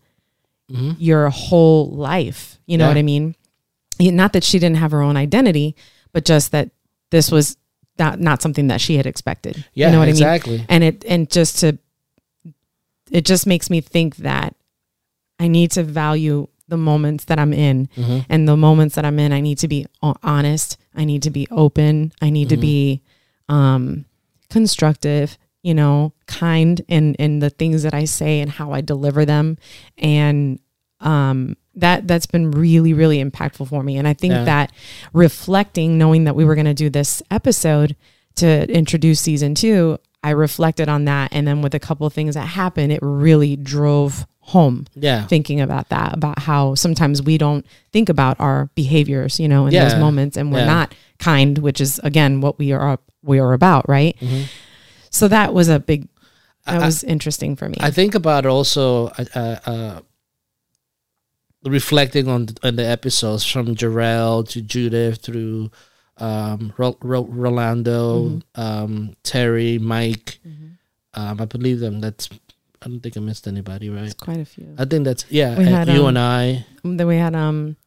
mm-hmm. 0.72 0.92
your 1.00 1.30
whole 1.30 1.90
life 1.90 2.60
you 2.68 2.78
know 2.78 2.84
yeah. 2.84 2.90
what 2.90 2.98
i 2.98 3.04
mean 3.04 3.36
not 4.00 4.32
that 4.34 4.44
she 4.44 4.60
didn't 4.60 4.78
have 4.78 4.92
her 4.92 5.02
own 5.02 5.18
identity 5.18 5.76
but 6.12 6.24
just 6.24 6.52
that 6.52 6.70
this 7.10 7.32
was 7.32 7.58
not 7.98 8.20
not 8.20 8.42
something 8.42 8.68
that 8.68 8.82
she 8.82 8.98
had 8.98 9.06
expected. 9.06 9.66
Yeah, 9.74 9.88
you 9.88 9.94
know 9.94 10.00
what 10.00 10.10
exactly. 10.10 10.56
I 10.56 10.58
mean? 10.58 10.66
And 10.68 10.84
it 10.84 11.06
and 11.08 11.30
just 11.30 11.60
to 11.60 11.78
it 13.12 13.26
just 13.26 13.46
makes 13.48 13.70
me 13.70 13.82
think 13.82 14.18
that 14.18 14.56
I 15.40 15.48
need 15.48 15.72
to 15.72 15.84
value 15.84 16.48
the 16.68 16.78
moments 16.78 17.26
that 17.26 17.38
I'm 17.38 17.54
in 17.54 17.88
mm-hmm. 17.96 18.20
and 18.30 18.48
the 18.48 18.58
moments 18.58 18.96
that 18.96 19.06
I'm 19.06 19.20
in 19.20 19.32
I 19.32 19.42
need 19.42 19.60
to 19.60 19.68
be 19.68 19.86
honest, 20.02 20.78
I 20.96 21.06
need 21.06 21.24
to 21.24 21.30
be 21.30 21.48
open, 21.52 22.12
I 22.22 22.30
need 22.30 22.48
mm-hmm. 22.48 22.56
to 22.56 22.62
be 22.62 23.02
um 23.50 24.06
constructive, 24.50 25.38
you 25.62 25.74
know, 25.74 26.14
kind 26.26 26.82
in 26.88 27.16
in 27.16 27.40
the 27.40 27.50
things 27.50 27.84
that 27.84 27.94
I 27.94 28.06
say 28.06 28.40
and 28.40 28.50
how 28.50 28.72
I 28.72 28.82
deliver 28.82 29.26
them 29.26 29.58
and 29.98 30.60
um 31.02 31.56
that 31.76 32.08
that's 32.08 32.26
been 32.26 32.52
really 32.52 32.94
really 32.94 33.24
impactful 33.24 33.68
for 33.68 33.84
me 33.84 33.98
and 33.98 34.08
i 34.08 34.14
think 34.14 34.32
Yeah. 34.32 34.46
that 34.46 34.72
reflecting 35.14 35.98
knowing 35.98 36.24
that 36.24 36.36
we 36.36 36.46
were 36.46 36.56
going 36.56 36.66
to 36.66 36.74
do 36.74 36.90
this 36.90 37.22
episode 37.30 37.96
to 38.36 38.70
introduce 38.72 39.20
season 39.20 39.56
2 39.56 39.98
i 40.26 40.32
reflected 40.32 40.88
on 40.90 41.06
that 41.06 41.28
and 41.36 41.48
then 41.48 41.62
with 41.62 41.74
a 41.76 41.80
couple 41.88 42.06
of 42.08 42.14
things 42.14 42.34
that 42.36 42.48
happened 42.62 42.92
it 42.92 43.00
really 43.02 43.56
drove 43.56 44.26
home 44.56 44.86
Yeah. 45.08 45.26
thinking 45.28 45.60
about 45.62 45.90
that 45.90 46.14
about 46.20 46.38
how 46.40 46.76
sometimes 46.76 47.22
we 47.30 47.38
don't 47.38 47.66
think 47.94 48.10
about 48.10 48.36
our 48.40 48.70
behaviors 48.76 49.40
you 49.40 49.48
know 49.48 49.66
in 49.68 49.74
those 49.74 49.96
moments 49.96 50.38
and 50.38 50.52
we're 50.52 50.60
Yeah. 50.66 50.74
not 50.78 50.96
kind 51.20 51.58
which 51.58 51.80
is 51.82 52.00
again 52.04 52.42
what 52.42 52.60
we 52.60 52.72
are 52.74 53.00
we 53.24 53.40
are 53.40 53.54
about 53.54 53.84
right 53.90 54.16
Mm-hmm. 54.22 54.44
so 55.10 55.28
that 55.28 55.54
was 55.54 55.68
a 55.70 55.80
big 55.80 56.02
that 56.66 56.82
I- 56.82 56.86
was 56.86 57.04
interesting 57.04 57.56
for 57.56 57.68
me 57.70 57.78
I 57.80 57.92
think 57.92 58.14
about 58.16 58.46
also 58.46 59.08
uh, 59.18 59.26
uh, 59.36 59.56
uh, 59.72 60.00
reflecting 61.64 62.28
on 62.28 62.48
on 62.64 62.76
the 62.76 62.86
episodes 62.86 63.44
from 63.46 63.76
Jarrell 63.76 64.48
to 64.50 64.62
Judith 64.62 65.22
through 65.22 65.72
um, 66.18 66.74
Ro- 66.78 66.98
Ro- 67.02 67.26
Rolando, 67.30 68.42
um, 68.56 69.16
Terry, 69.24 69.78
Mike. 69.80 70.40
Um, 71.14 71.40
I 71.42 71.46
believe 71.46 71.80
them. 71.80 72.02
That's 72.02 72.30
I 72.82 72.88
don't 72.90 73.00
think 73.00 73.18
I 73.18 73.20
missed 73.20 73.48
anybody, 73.48 73.90
right? 73.90 74.04
it's 74.06 74.14
quite 74.14 74.40
a 74.40 74.46
few 74.46 74.76
I 74.78 74.86
think 74.86 75.06
that's 75.06 75.26
yeah. 75.30 75.58
We 75.58 75.66
had, 75.66 75.88
you 75.88 76.02
um, 76.04 76.10
and 76.10 76.20
I. 76.20 76.66
then 76.84 77.08
we 77.08 77.16
had 77.18 77.34
um 77.36 77.78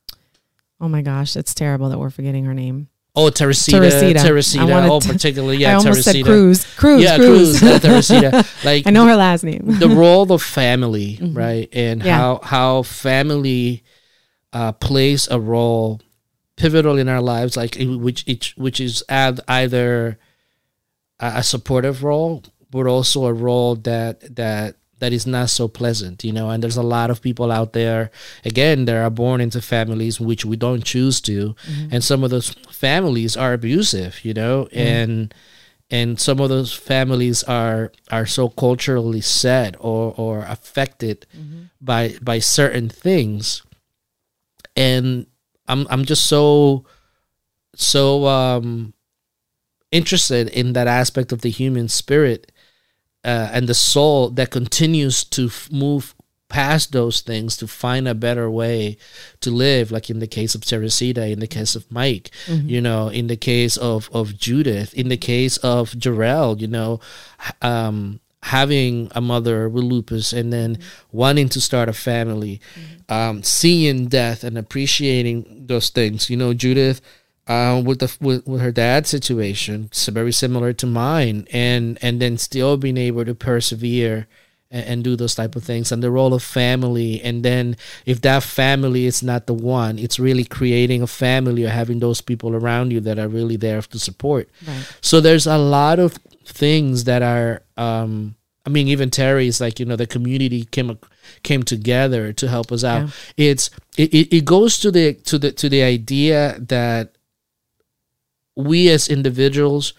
oh 0.81 0.89
my 0.89 1.03
gosh 1.03 1.37
it's 1.37 1.55
terrible 1.55 1.89
that 1.91 1.99
we're 1.99 2.11
forgetting 2.11 2.45
her 2.47 2.55
name 2.55 2.89
Oh, 3.15 3.31
Teresita, 3.31 3.79
Teresita. 3.79 4.21
Teresita. 4.23 4.63
I 4.73 4.89
oh, 4.89 5.01
particularly 5.01 5.57
i 5.67 5.71
yeah, 5.71 5.77
almost 5.77 6.05
said 6.05 6.13
Teresita. 6.15 6.25
cruz 6.25 6.65
cruz 6.77 7.03
yeah, 7.03 7.17
cruz, 7.17 7.59
Cruz, 7.59 7.81
Teresita. 7.81 8.47
Like 8.65 8.87
i 8.87 8.91
know 8.91 9.07
her 9.07 9.17
last 9.17 9.45
name 9.45 9.63
the 9.79 9.89
role 10.03 10.31
of 10.33 10.43
family, 10.43 11.19
right, 11.23 11.69
and 11.73 12.03
Yeah. 12.03 12.17
how 12.17 12.41
how 12.43 12.83
family 12.83 13.83
uh, 14.53 14.73
plays 14.73 15.29
a 15.31 15.39
role 15.39 16.01
pivotal 16.59 16.99
in 16.99 17.09
our 17.09 17.23
lives, 17.23 17.57
like 17.57 17.77
which 17.79 18.25
each 18.27 18.55
which 18.57 18.81
is 18.81 19.03
ad- 19.09 19.41
either 19.49 20.19
a, 21.21 21.27
a 21.37 21.43
supportive 21.43 22.03
role, 22.03 22.43
but 22.71 22.87
also 22.87 23.27
a 23.27 23.33
role 23.33 23.77
that 23.77 24.37
that 24.37 24.77
that 24.99 25.13
is 25.13 25.27
not 25.27 25.49
so 25.49 25.69
pleasant, 25.69 26.25
you 26.25 26.33
know. 26.33 26.51
And 26.51 26.63
there's 26.63 26.77
a 26.77 26.83
lot 26.83 27.11
of 27.11 27.23
people 27.23 27.53
out 27.53 27.73
there, 27.73 28.11
again, 28.45 28.85
that 28.87 28.97
are 28.97 29.11
born 29.11 29.41
into 29.41 29.63
families 29.63 30.21
which 30.21 30.45
we 30.45 30.57
don't 30.57 30.85
choose 30.85 31.21
to, 31.23 31.55
mm-hmm. 31.55 31.95
and 31.95 32.05
some 32.05 32.25
of 32.25 32.31
those 32.31 32.51
families 32.71 33.37
are 33.37 33.53
abusive, 33.53 34.25
you 34.25 34.35
know, 34.35 34.65
mm-hmm. 34.65 34.79
and 34.79 35.35
and 35.91 36.21
some 36.21 36.41
of 36.41 36.49
those 36.49 36.75
families 36.75 37.45
are 37.45 37.93
are 38.11 38.27
so 38.27 38.49
culturally 38.49 39.21
set 39.23 39.77
or 39.79 40.13
or 40.17 40.41
affected 40.41 41.25
mm-hmm. 41.35 41.71
by 41.81 42.17
by 42.21 42.41
certain 42.41 42.89
things. 42.89 43.63
And 44.75 45.27
i'm 45.69 45.87
i'm 45.91 46.05
just 46.05 46.27
so 46.27 46.85
so 47.75 48.27
um 48.27 48.93
interested 49.91 50.49
in 50.49 50.73
that 50.75 50.87
aspect 50.87 51.33
of 51.33 51.41
the 51.41 51.51
human 51.51 51.89
spirit 51.89 52.53
uh, 53.25 53.49
and 53.53 53.69
the 53.69 53.75
soul 53.75 54.31
that 54.31 54.51
continues 54.51 55.25
to 55.25 55.47
f- 55.47 55.69
move 55.73 56.15
past 56.49 56.93
those 56.93 57.21
things 57.21 57.57
to 57.57 57.67
find 57.67 58.09
a 58.09 58.15
better 58.15 58.51
way 58.51 58.97
to 59.41 59.51
live 59.51 59.91
like 59.91 60.09
in 60.09 60.19
the 60.19 60.27
case 60.27 60.55
of 60.55 60.65
Teresita 60.65 61.27
in 61.27 61.41
the 61.41 61.47
case 61.47 61.77
of 61.77 61.91
Mike 61.93 62.31
you 62.67 62.81
know 62.81 63.09
in 63.09 63.27
the 63.27 63.37
case 63.37 63.77
of 63.77 64.09
of 64.13 64.37
Judith 64.39 64.95
in 64.95 65.09
the 65.09 65.17
case 65.17 65.59
of 65.59 65.91
Jarrell 65.91 66.59
you 66.59 66.69
know 66.69 67.01
um 67.61 68.21
having 68.43 69.11
a 69.15 69.21
mother 69.21 69.69
with 69.69 69.83
lupus 69.83 70.33
and 70.33 70.53
then 70.53 70.79
wanting 71.11 71.49
to 71.49 71.61
start 71.61 71.89
a 71.89 71.93
family 71.93 72.61
um 73.09 73.43
seeing 73.43 74.07
death 74.07 74.45
and 74.45 74.57
appreciating 74.57 75.67
those 75.67 75.91
things 75.91 76.31
you 76.31 76.37
know 76.37 76.55
Judith 76.55 77.01
uh, 77.49 77.81
with 77.85 78.01
the 78.01 78.15
with, 78.21 78.47
with 78.47 78.61
her 78.61 78.71
dad's 78.71 79.09
situation, 79.09 79.85
it's 79.91 80.07
very 80.09 80.33
similar 80.33 80.73
to 80.75 80.87
mine, 80.87 81.49
and 81.51 81.99
and 82.03 82.21
then 82.21 82.37
still 82.37 82.77
being 82.77 82.99
able 82.99 83.25
to 83.25 83.35
persevere 83.35 84.29
and, 84.71 84.85
and 84.85 85.05
do 85.05 85.17
those 85.17 85.35
type 85.35 85.57
of 85.57 85.65
things, 85.65 85.91
and 85.91 86.03
the 86.03 86.11
role 86.11 86.35
of 86.35 86.43
family, 86.43 87.23
and 87.23 87.43
then 87.43 87.77
if 88.05 88.21
that 88.21 88.43
family 88.43 89.07
is 89.07 89.23
not 89.23 89.47
the 89.47 89.55
one, 89.55 89.99
it's 89.99 90.19
really 90.19 90.45
creating 90.45 91.01
a 91.01 91.07
family 91.07 91.65
or 91.65 91.71
having 91.71 92.01
those 92.01 92.21
people 92.21 92.55
around 92.55 92.93
you 92.93 93.01
that 93.01 93.19
are 93.19 93.29
really 93.29 93.57
there 93.57 93.81
to 93.81 93.99
support. 93.99 94.51
Right. 94.67 94.93
So 95.01 95.21
there's 95.21 95.47
a 95.47 95.59
lot 95.59 95.99
of 95.99 96.19
things 96.49 97.05
that 97.05 97.23
are. 97.23 97.63
Um, 97.77 98.35
I 98.67 98.71
mean, 98.71 98.89
even 98.89 99.09
Terry's 99.09 99.61
like 99.61 99.81
you 99.81 99.87
know 99.87 99.97
the 99.97 100.07
community 100.07 100.65
came 100.65 100.99
came 101.43 101.63
together 101.63 102.33
to 102.35 102.49
help 102.49 102.71
us 102.73 102.85
out. 102.85 103.11
It's 103.37 103.71
it, 103.97 104.13
it, 104.13 104.37
it 104.37 104.45
goes 104.45 104.79
to 104.79 104.91
the 104.91 105.15
to 105.15 105.39
the 105.39 105.53
to 105.53 105.69
the 105.69 105.83
idea 105.83 106.57
that 106.59 107.17
we 108.57 108.91
as 108.91 109.09
individuals 109.09 109.95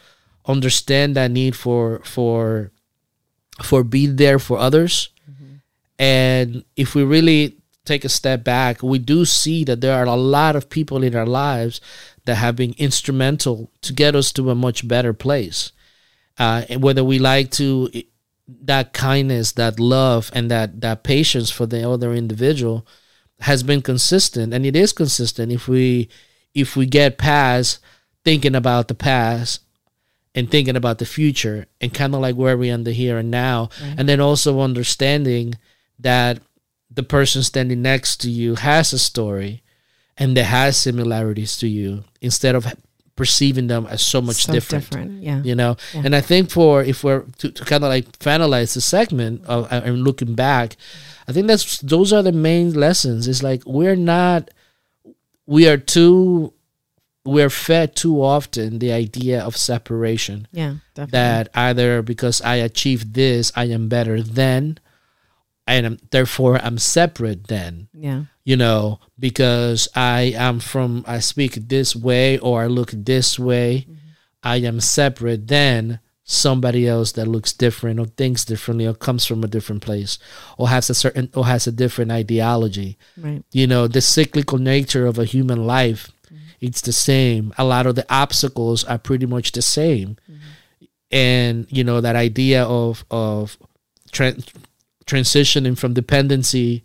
understand 0.46 1.16
that 1.16 1.32
need 1.32 1.56
for 1.56 2.02
for 2.04 2.72
for 3.64 3.84
being 3.84 4.18
there 4.18 4.40
for 4.40 4.58
others 4.58 5.10
and 5.98 6.64
if 6.76 6.96
we 6.96 7.04
really 7.04 7.58
take 7.86 8.04
a 8.06 8.10
step 8.10 8.44
back 8.44 8.84
we 8.84 9.00
do 9.00 9.26
see 9.26 9.64
that 9.64 9.82
there 9.82 9.96
are 9.96 10.06
a 10.06 10.16
lot 10.16 10.56
of 10.56 10.70
people 10.70 11.04
in 11.04 11.16
our 11.16 11.26
lives 11.26 11.82
that 12.26 12.36
have 12.36 12.56
been 12.56 12.74
instrumental 12.78 13.70
to 13.82 13.94
get 13.94 14.16
us 14.16 14.32
to 14.32 14.50
a 14.50 14.56
much 14.56 14.88
better 14.88 15.14
place 15.14 15.72
uh, 16.40 16.64
whether 16.78 17.04
we 17.04 17.20
like 17.20 17.52
to 17.52 17.90
that 18.64 18.94
kindness 18.94 19.52
that 19.54 19.80
love 19.80 20.32
and 20.34 20.50
that 20.50 20.82
that 20.82 21.04
patience 21.04 21.52
for 21.52 21.66
the 21.66 21.88
other 21.88 22.14
individual 22.14 22.88
has 23.42 23.64
been 23.64 23.82
consistent. 23.82 24.54
And 24.54 24.66
it 24.66 24.76
is 24.76 24.94
consistent 24.94 25.52
if 25.52 25.68
we 25.68 26.10
if 26.54 26.76
we 26.76 26.86
get 26.86 27.18
past 27.18 27.80
thinking 28.24 28.56
about 28.56 28.88
the 28.88 28.96
past 28.96 29.62
and 30.36 30.50
thinking 30.50 30.76
about 30.76 31.00
the 31.00 31.06
future 31.06 31.68
and 31.82 31.94
kind 31.94 32.14
of 32.14 32.22
like 32.22 32.36
where 32.36 32.58
we 32.58 32.72
are 32.72 32.74
in 32.74 32.84
the 32.84 32.92
here 32.92 33.18
and 33.18 33.32
now. 33.32 33.70
And 33.98 34.08
then 34.08 34.20
also 34.20 34.60
understanding 34.60 35.56
that 36.00 36.40
the 36.90 37.04
person 37.04 37.44
standing 37.44 37.82
next 37.82 38.18
to 38.22 38.30
you 38.30 38.56
has 38.56 38.94
a 38.94 39.00
story 39.00 39.64
and 40.18 40.36
they 40.36 40.44
has 40.44 40.78
similarities 40.78 41.58
to 41.58 41.68
you 41.68 42.04
instead 42.22 42.56
of 42.56 42.74
perceiving 43.20 43.68
them 43.68 43.86
as 43.94 44.02
so 44.02 44.22
much 44.22 44.46
so 44.46 44.54
different 44.54 45.22
yeah. 45.22 45.44
you 45.44 45.54
know? 45.54 45.76
And 45.94 46.16
i 46.16 46.22
think 46.22 46.50
for 46.50 46.82
if 46.82 47.04
we're 47.04 47.24
to, 47.40 47.52
to 47.52 47.66
kind 47.66 47.84
of 47.84 47.90
like 47.90 48.08
finalize 48.20 48.74
the 48.74 48.82
segment 48.82 49.44
of 49.46 49.66
uh, 49.72 49.82
and 49.84 50.04
looking 50.08 50.34
back 50.36 50.78
i 51.28 51.34
think 51.34 51.46
that's 51.48 51.80
those 51.80 52.14
are 52.16 52.24
the 52.24 52.32
main 52.32 52.74
lessons. 52.74 53.28
It's 53.28 53.44
like 53.44 53.62
we're 53.66 54.02
not 54.16 54.50
we 55.46 55.68
are 55.68 55.78
too 55.78 56.54
we're 57.26 57.50
fed 57.50 57.96
too 57.96 58.24
often 58.24 58.80
the 58.80 58.94
idea 58.94 59.44
of 59.44 59.58
separation. 59.58 60.48
Yeah 60.52 60.76
definitely. 60.96 61.20
That 61.20 61.50
either 61.54 62.02
because 62.02 62.42
i 62.42 62.56
achieved 62.56 63.14
this 63.14 63.52
i 63.56 63.66
am 63.66 63.90
better 63.90 64.24
than 64.24 64.80
and 65.68 65.86
I'm, 65.86 65.98
therefore 66.12 66.60
i'm 66.64 66.78
separate 66.78 67.48
then 67.48 67.90
yeah 67.94 68.24
you 68.50 68.58
know, 68.58 69.00
because 69.20 69.88
I 69.94 70.34
am 70.36 70.60
from, 70.60 71.06
I 71.06 71.20
speak 71.20 71.54
this 71.70 71.96
way 71.96 72.40
or 72.40 72.64
I 72.64 72.66
look 72.66 72.90
this 72.90 73.38
way, 73.38 73.86
I 74.42 74.56
am 74.56 74.80
separate 74.80 75.48
than 75.48 76.00
somebody 76.24 76.88
else 76.88 77.12
that 77.12 77.28
looks 77.28 77.54
different 77.54 78.00
or 78.00 78.08
thinks 78.08 78.44
differently 78.44 78.88
or 78.88 78.96
comes 78.96 79.24
from 79.24 79.44
a 79.44 79.48
different 79.48 79.84
place 79.84 80.18
or 80.58 80.70
has 80.70 80.90
a 80.90 80.96
certain, 80.96 81.30
or 81.36 81.46
has 81.46 81.68
a 81.68 81.72
different 81.72 82.10
ideology. 82.10 82.98
right 83.18 83.44
You 83.52 83.68
know, 83.68 83.88
the 83.88 84.02
cyclical 84.02 84.58
nature 84.58 85.06
of 85.06 85.20
a 85.20 85.26
human 85.26 85.68
life, 85.68 86.12
mm-hmm. 86.26 86.38
it's 86.60 86.82
the 86.82 86.92
same. 86.92 87.54
A 87.56 87.64
lot 87.64 87.86
of 87.86 87.94
the 87.94 88.06
obstacles 88.10 88.84
are 88.84 88.98
pretty 88.98 89.28
much 89.28 89.52
the 89.52 89.62
same. 89.62 90.18
Mm-hmm. 90.28 90.86
And, 91.12 91.68
you 91.70 91.84
know, 91.84 92.02
that 92.02 92.16
idea 92.16 92.64
of, 92.64 93.06
of, 93.12 93.60
tran 94.12 94.44
transitioning 95.06 95.78
from 95.78 95.94
dependency 95.94 96.84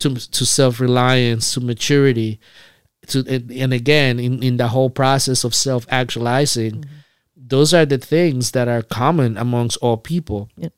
to 0.00 0.14
to 0.14 0.44
self 0.44 0.80
reliance 0.80 1.54
to 1.54 1.60
maturity 1.60 2.40
to 3.06 3.24
and, 3.28 3.50
and 3.52 3.72
again 3.72 4.18
in, 4.18 4.42
in 4.42 4.56
the 4.56 4.68
whole 4.68 4.90
process 4.90 5.44
of 5.44 5.54
self 5.54 5.86
actualizing 5.90 6.84
those 7.36 7.74
are 7.74 7.84
the 7.84 7.98
things 7.98 8.52
that 8.52 8.68
are 8.68 8.82
common 8.82 9.36
amongst 9.36 9.76
all 9.78 9.96
people 9.96 10.48
Yep. 10.56 10.72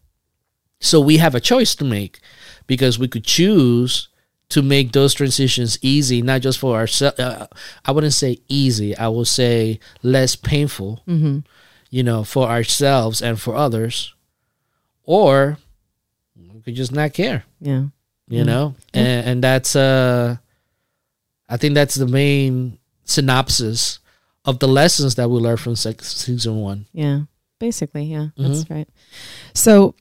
so 0.80 1.00
we 1.00 1.18
have 1.18 1.34
a 1.34 1.40
choice 1.40 1.74
to 1.76 1.84
make 1.84 2.20
because 2.66 2.98
we 2.98 3.08
could 3.08 3.24
choose 3.24 4.08
to 4.48 4.62
make 4.62 4.92
those 4.92 5.14
transitions 5.14 5.78
easy 5.82 6.22
not 6.22 6.40
just 6.40 6.58
for 6.58 6.76
ourselves 6.76 7.18
uh, 7.18 7.46
i 7.84 7.92
wouldn't 7.92 8.12
say 8.12 8.38
easy 8.48 8.96
i 8.96 9.08
will 9.08 9.24
say 9.24 9.78
less 10.02 10.36
painful 10.36 11.02
mm-hmm. 11.06 11.38
you 11.90 12.02
know 12.02 12.22
for 12.24 12.48
ourselves 12.48 13.22
and 13.22 13.40
for 13.40 13.54
others 13.54 14.14
or 15.04 15.58
we 16.52 16.60
could 16.62 16.74
just 16.74 16.92
not 16.92 17.12
care 17.12 17.44
yeah 17.60 17.84
you 18.28 18.42
Mm. 18.42 18.46
know 18.46 18.74
and, 18.94 19.26
and 19.26 19.44
that's 19.44 19.76
uh 19.76 20.36
i 21.48 21.56
think 21.56 21.74
that's 21.74 21.94
the 21.94 22.06
main 22.06 22.78
synopsis 23.04 23.98
of 24.44 24.58
the 24.58 24.68
lessons 24.68 25.14
that 25.16 25.28
we 25.30 25.38
learned 25.38 25.60
from 25.60 25.74
season 25.76 26.56
one 26.60 26.86
Yeah, 26.92 27.20
basically, 27.58 28.04
yeah, 28.04 28.28
that's 28.36 28.64
Mm-hmm. 28.64 28.74
right. 28.74 28.88
So 29.54 29.94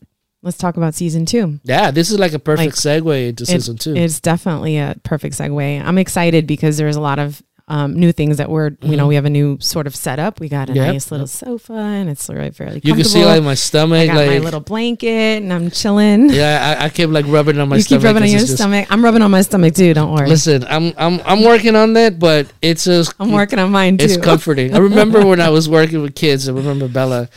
let's 0.43 0.57
talk 0.57 0.77
about 0.77 0.93
season 0.93 1.25
two. 1.25 1.59
Yeah, 1.63 1.89
this 1.91 2.11
is 2.11 2.19
like 2.19 2.33
a 2.33 2.39
perfect 2.39 2.85
Like, 2.85 3.01
segue 3.03 3.29
into 3.29 3.43
It- 3.43 3.47
season 3.47 3.77
two. 3.77 3.95
It's 3.95 4.19
definitely 4.19 4.77
a 4.77 4.95
perfect 5.03 5.35
segue. 5.35 5.81
I'm 5.83 5.97
excited 5.97 6.45
because 6.45 6.77
there's 6.77 6.95
a 6.95 7.01
lot 7.01 7.17
of 7.17 7.41
um, 7.67 7.95
new 7.99 8.11
things 8.11 8.37
that 8.37 8.49
we're, 8.49 8.71
you 8.83 8.95
know, 8.95 9.07
we 9.07 9.15
have 9.15 9.25
a 9.25 9.29
new 9.29 9.57
sort 9.59 9.87
of 9.87 9.95
setup. 9.95 10.39
We 10.39 10.49
got 10.49 10.69
a 10.69 10.73
Mm-hmm. 10.73 10.83
Yep. 10.83 10.93
nice 10.93 11.11
little 11.11 11.25
sofa 11.27 11.73
and 11.73 12.09
it's 12.09 12.29
really 12.29 12.51
fairly 12.51 12.79
you 12.83 12.93
can 12.93 13.03
see 13.03 13.25
like 13.25 13.41
my 13.41 13.55
stomach, 13.55 14.01
I 14.01 14.05
got 14.07 14.15
like 14.17 14.29
my 14.29 14.37
little 14.39 14.59
blanket 14.59 15.41
and 15.41 15.51
I'm 15.51 15.71
chilling. 15.71 16.29
yeah, 16.29 16.77
I, 16.79 16.85
I 16.85 16.89
keep 16.89 17.09
like 17.09 17.25
rubbing 17.27 17.57
on 17.59 17.69
my 17.69 17.77
you 17.77 17.81
stomach. 17.81 18.01
keep 18.01 18.05
rubbing 18.05 18.23
on 18.23 18.29
your 18.29 18.39
stomach. 18.41 18.87
I'm 18.91 19.03
rubbing 19.03 19.21
on 19.23 19.31
my 19.31 19.41
stomach 19.41 19.73
too. 19.73 19.93
Don't 19.95 20.13
worry. 20.13 20.29
Listen, 20.29 20.63
I'm 20.65 20.93
I'm 20.97 21.19
I'm 21.25 21.43
working 21.43 21.75
on 21.75 21.93
that, 21.93 22.19
but 22.19 22.51
it's 22.61 22.83
just 22.85 23.13
I'm 23.19 23.31
working 23.31 23.57
on 23.57 23.71
mine 23.71 23.97
too. 23.97 24.05
It's 24.05 24.17
comforting. 24.17 24.75
I 24.75 24.77
remember 24.77 25.25
when 25.31 25.41
I 25.41 25.49
was 25.49 25.67
working 25.67 26.01
with 26.03 26.13
kids. 26.13 26.47
I 26.47 26.51
remember 26.51 26.87
Bella 26.87 27.29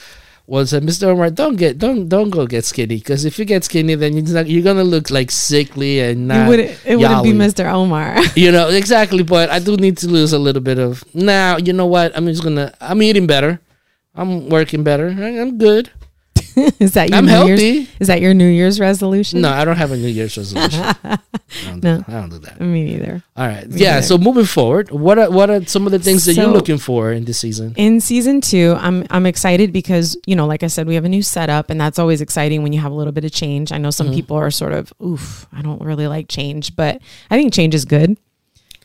was 0.49 0.71
said, 0.71 0.83
"Mr. 0.83 1.09
Omar, 1.09 1.29
don't 1.29 1.57
get 1.57 1.77
don't 1.77 2.09
don't 2.09 2.31
go 2.31 2.47
get 2.47 2.65
skinny 2.65 2.97
because 2.97 3.27
if 3.27 3.39
you 3.39 3.45
get 3.45 3.65
skinny, 3.65 3.95
then 3.95 4.17
you're 4.17 4.35
not, 4.35 4.49
you're 4.49 4.65
gonna 4.65 4.83
look 4.83 5.11
like 5.11 5.31
sickly 5.31 6.01
and 6.01 6.27
not 6.27 6.49
would 6.49 6.59
it 6.61 6.97
wouldn't 6.97 7.23
be. 7.23 7.33
Mr. 7.33 7.71
Omar. 7.71 8.17
You 8.35 8.51
know 8.51 8.69
exactly, 8.69 9.23
but 9.23 9.51
I 9.51 9.59
do 9.59 9.77
need 9.77 9.99
to 9.99 10.09
lose 10.09 10.33
a 10.33 10.39
little 10.39 10.63
bit 10.63 10.79
of. 10.79 11.05
Now 11.15 11.59
you 11.59 11.73
know 11.73 11.87
what? 11.87 12.17
I'm 12.17 12.27
just 12.27 12.43
gonna. 12.43 12.73
I'm 12.81 13.03
eating 13.03 13.27
better. 13.27 13.61
I'm 14.15 14.49
working 14.49 14.83
better. 14.83 15.09
I'm 15.09 15.59
good. 15.59 15.91
is 16.79 16.93
that 16.95 17.09
your 17.11 17.19
I'm 17.19 17.27
New 17.27 17.31
healthy. 17.33 17.65
Year's? 17.65 17.89
Is 18.01 18.07
that 18.09 18.21
your 18.21 18.35
New 18.35 18.49
Year's 18.49 18.79
resolution? 18.81 19.41
No, 19.41 19.51
I 19.51 19.65
don't 19.65 19.77
have 19.77 19.93
a 19.93 19.97
New 19.97 20.09
Year's 20.09 20.37
resolution. 20.37 20.83
I 21.05 21.19
don't, 21.65 21.83
No. 21.83 22.05
I 22.07 22.13
don't 22.13 22.31
do 22.31 22.39
that. 22.41 22.61
me 22.61 22.85
neither. 22.85 23.23
All 23.37 23.47
right. 23.47 23.69
Me 23.69 23.81
Yeah. 23.81 23.95
neither. 23.95 24.07
So 24.07 24.19
moving 24.19 24.45
forward, 24.45 24.91
what 24.91 25.19
are 25.19 25.31
what 25.31 25.51
are 25.51 25.65
some 25.67 25.87
of 25.87 25.93
the 25.93 25.99
things 25.99 26.25
that 26.27 26.35
you're 26.35 26.47
looking 26.47 26.79
for 26.79 27.13
in 27.13 27.25
this 27.25 27.41
season? 27.41 27.73
In 27.77 28.01
season 28.01 28.41
two, 28.41 28.77
I'm 28.79 29.07
I'm 29.11 29.27
excited 29.27 29.73
because 29.73 30.17
you 30.27 30.37
know, 30.37 30.47
like 30.47 30.63
I 30.63 30.67
said, 30.69 30.87
we 30.87 30.95
have 30.95 31.05
a 31.05 31.09
new 31.09 31.23
setup, 31.23 31.71
and 31.71 31.81
that's 31.81 31.99
always 31.99 32.21
exciting 32.21 32.63
when 32.63 32.73
you 32.73 32.81
have 32.81 32.93
a 32.93 32.95
little 32.95 33.13
bit 33.13 33.25
of 33.25 33.33
change. 33.33 33.73
I 33.73 33.79
know 33.79 33.91
some 33.91 34.09
Mhm. 34.09 34.15
people 34.15 34.37
are 34.37 34.51
sort 34.51 34.73
of, 34.73 34.93
oof, 35.03 35.47
I 35.53 35.63
don't 35.63 35.81
really 35.83 36.07
like 36.07 36.29
change, 36.29 36.75
but 36.77 37.01
I 37.31 37.37
think 37.39 37.53
change 37.53 37.75
is 37.75 37.85
good. 37.85 38.17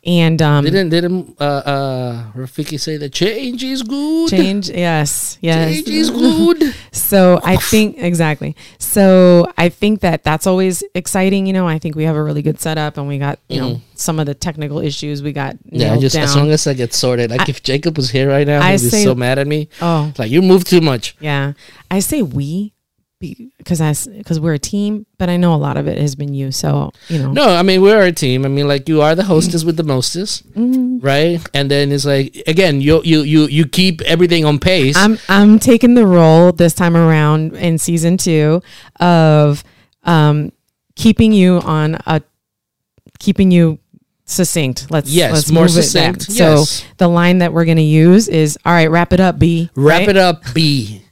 And 0.05 0.41
um, 0.41 0.65
Didn't 0.65 0.89
didn't 0.89 1.35
uh 1.39 1.43
uh 1.43 2.31
Rafiki 2.33 2.77
say 2.77 2.97
that 2.97 3.13
change 3.13 3.63
is 3.63 3.83
good? 3.83 4.29
change, 4.29 4.69
yes, 4.69 5.37
yes, 5.41 5.75
Change 5.75 5.89
is 5.89 6.09
good. 6.09 6.75
So 6.91 7.39
I 7.43 7.55
think 7.57 7.97
exactly. 7.99 8.55
So 8.79 9.47
I 9.57 9.69
think 9.69 10.01
that 10.01 10.23
that's 10.23 10.45
always 10.45 10.83
exciting. 10.93 11.47
You 11.47 11.53
know, 11.53 11.67
I 11.67 11.79
think 11.79 11.95
we 11.95 12.03
have 12.03 12.15
a 12.17 12.23
really 12.23 12.41
good 12.41 12.59
setup, 12.59 12.97
and 12.97 13.07
we 13.07 13.17
got 13.17 13.39
you 13.47 13.61
know 13.61 13.81
some 13.95 14.19
of 14.19 14.25
the 14.25 14.33
technical 14.33 14.79
issues 14.79 15.23
we 15.23 15.31
got 15.31 15.55
Mm-hmm. 15.55 15.75
yeah, 15.79 15.97
just 15.97 16.15
down. 16.15 16.23
as 16.25 16.35
long 16.35 16.49
as 16.51 16.67
I 16.67 16.73
get 16.73 16.93
sorted. 16.93 17.29
Like 17.31 17.47
if 17.47 17.63
Jacob 17.63 17.95
was 17.97 18.09
here 18.09 18.27
right 18.27 18.45
now, 18.45 18.61
I 18.61 18.73
he'd 18.77 18.91
be 18.91 19.03
so 19.03 19.15
mad 19.15 19.39
at 19.39 19.47
me. 19.47 19.69
oh 19.81 20.11
Like 20.17 20.29
you 20.31 20.41
move 20.41 20.63
too 20.65 20.81
much. 20.81 21.15
yeah, 21.21 21.53
I 21.89 21.99
say 21.99 22.21
we 22.21 22.73
because 23.57 23.79
I 23.81 23.93
because 24.17 24.39
we're 24.39 24.53
a 24.55 24.59
team, 24.59 25.05
but 25.17 25.29
I 25.29 25.37
know 25.37 25.53
a 25.53 25.57
lot 25.57 25.77
of 25.77 25.87
it 25.87 25.97
has 25.97 26.15
been 26.15 26.33
you. 26.33 26.51
So 26.51 26.91
you 27.07 27.19
know, 27.19 27.31
No, 27.31 27.47
I 27.47 27.63
mean 27.63 27.81
we're 27.81 28.01
a 28.03 28.11
team. 28.11 28.45
I 28.45 28.49
mean 28.49 28.67
like 28.67 28.89
you 28.89 29.01
are 29.01 29.15
the 29.15 29.23
hostess 29.23 29.63
with 29.63 29.77
the 29.77 29.83
mostest, 29.83 30.51
Mm, 30.53 31.03
right? 31.03 31.39
And 31.53 31.69
then 31.71 31.91
it's 31.91 32.05
like 32.05 32.43
again, 32.47 32.81
you 32.81 33.01
you 33.03 33.21
you 33.21 33.45
you 33.45 33.65
keep 33.65 34.01
everything 34.01 34.45
on 34.45 34.59
pace. 34.59 34.95
I'm 34.97 35.17
I'm 35.29 35.59
taking 35.59 35.95
the 35.95 36.05
role 36.05 36.51
this 36.51 36.73
time 36.73 36.95
around 36.97 37.53
in 37.55 37.77
season 37.77 38.17
two 38.17 38.61
of 38.99 39.63
um 40.03 40.51
keeping 40.95 41.31
you 41.33 41.59
on 41.63 41.95
a 42.05 42.21
keeping 43.19 43.51
you 43.51 43.79
succinct. 44.25 44.89
Let's 44.91 45.09
yes, 45.09 45.31
let's 45.33 45.51
more 45.51 45.63
move 45.65 45.77
it 45.77 45.93
back. 45.93 46.21
succinct. 46.21 46.23
So 46.23 46.65
the 46.97 47.07
line 47.07 47.39
that 47.39 47.53
we're 47.53 47.65
going 47.65 47.77
to 47.77 47.83
use 47.83 48.27
is 48.27 48.57
all 48.65 48.73
right 48.73 48.89
wrap 48.89 49.13
it 49.13 49.19
up 49.19 49.39
b 49.39 49.69
Wrap 49.75 50.07
it 50.07 50.17
up, 50.17 50.43
B. 50.53 51.02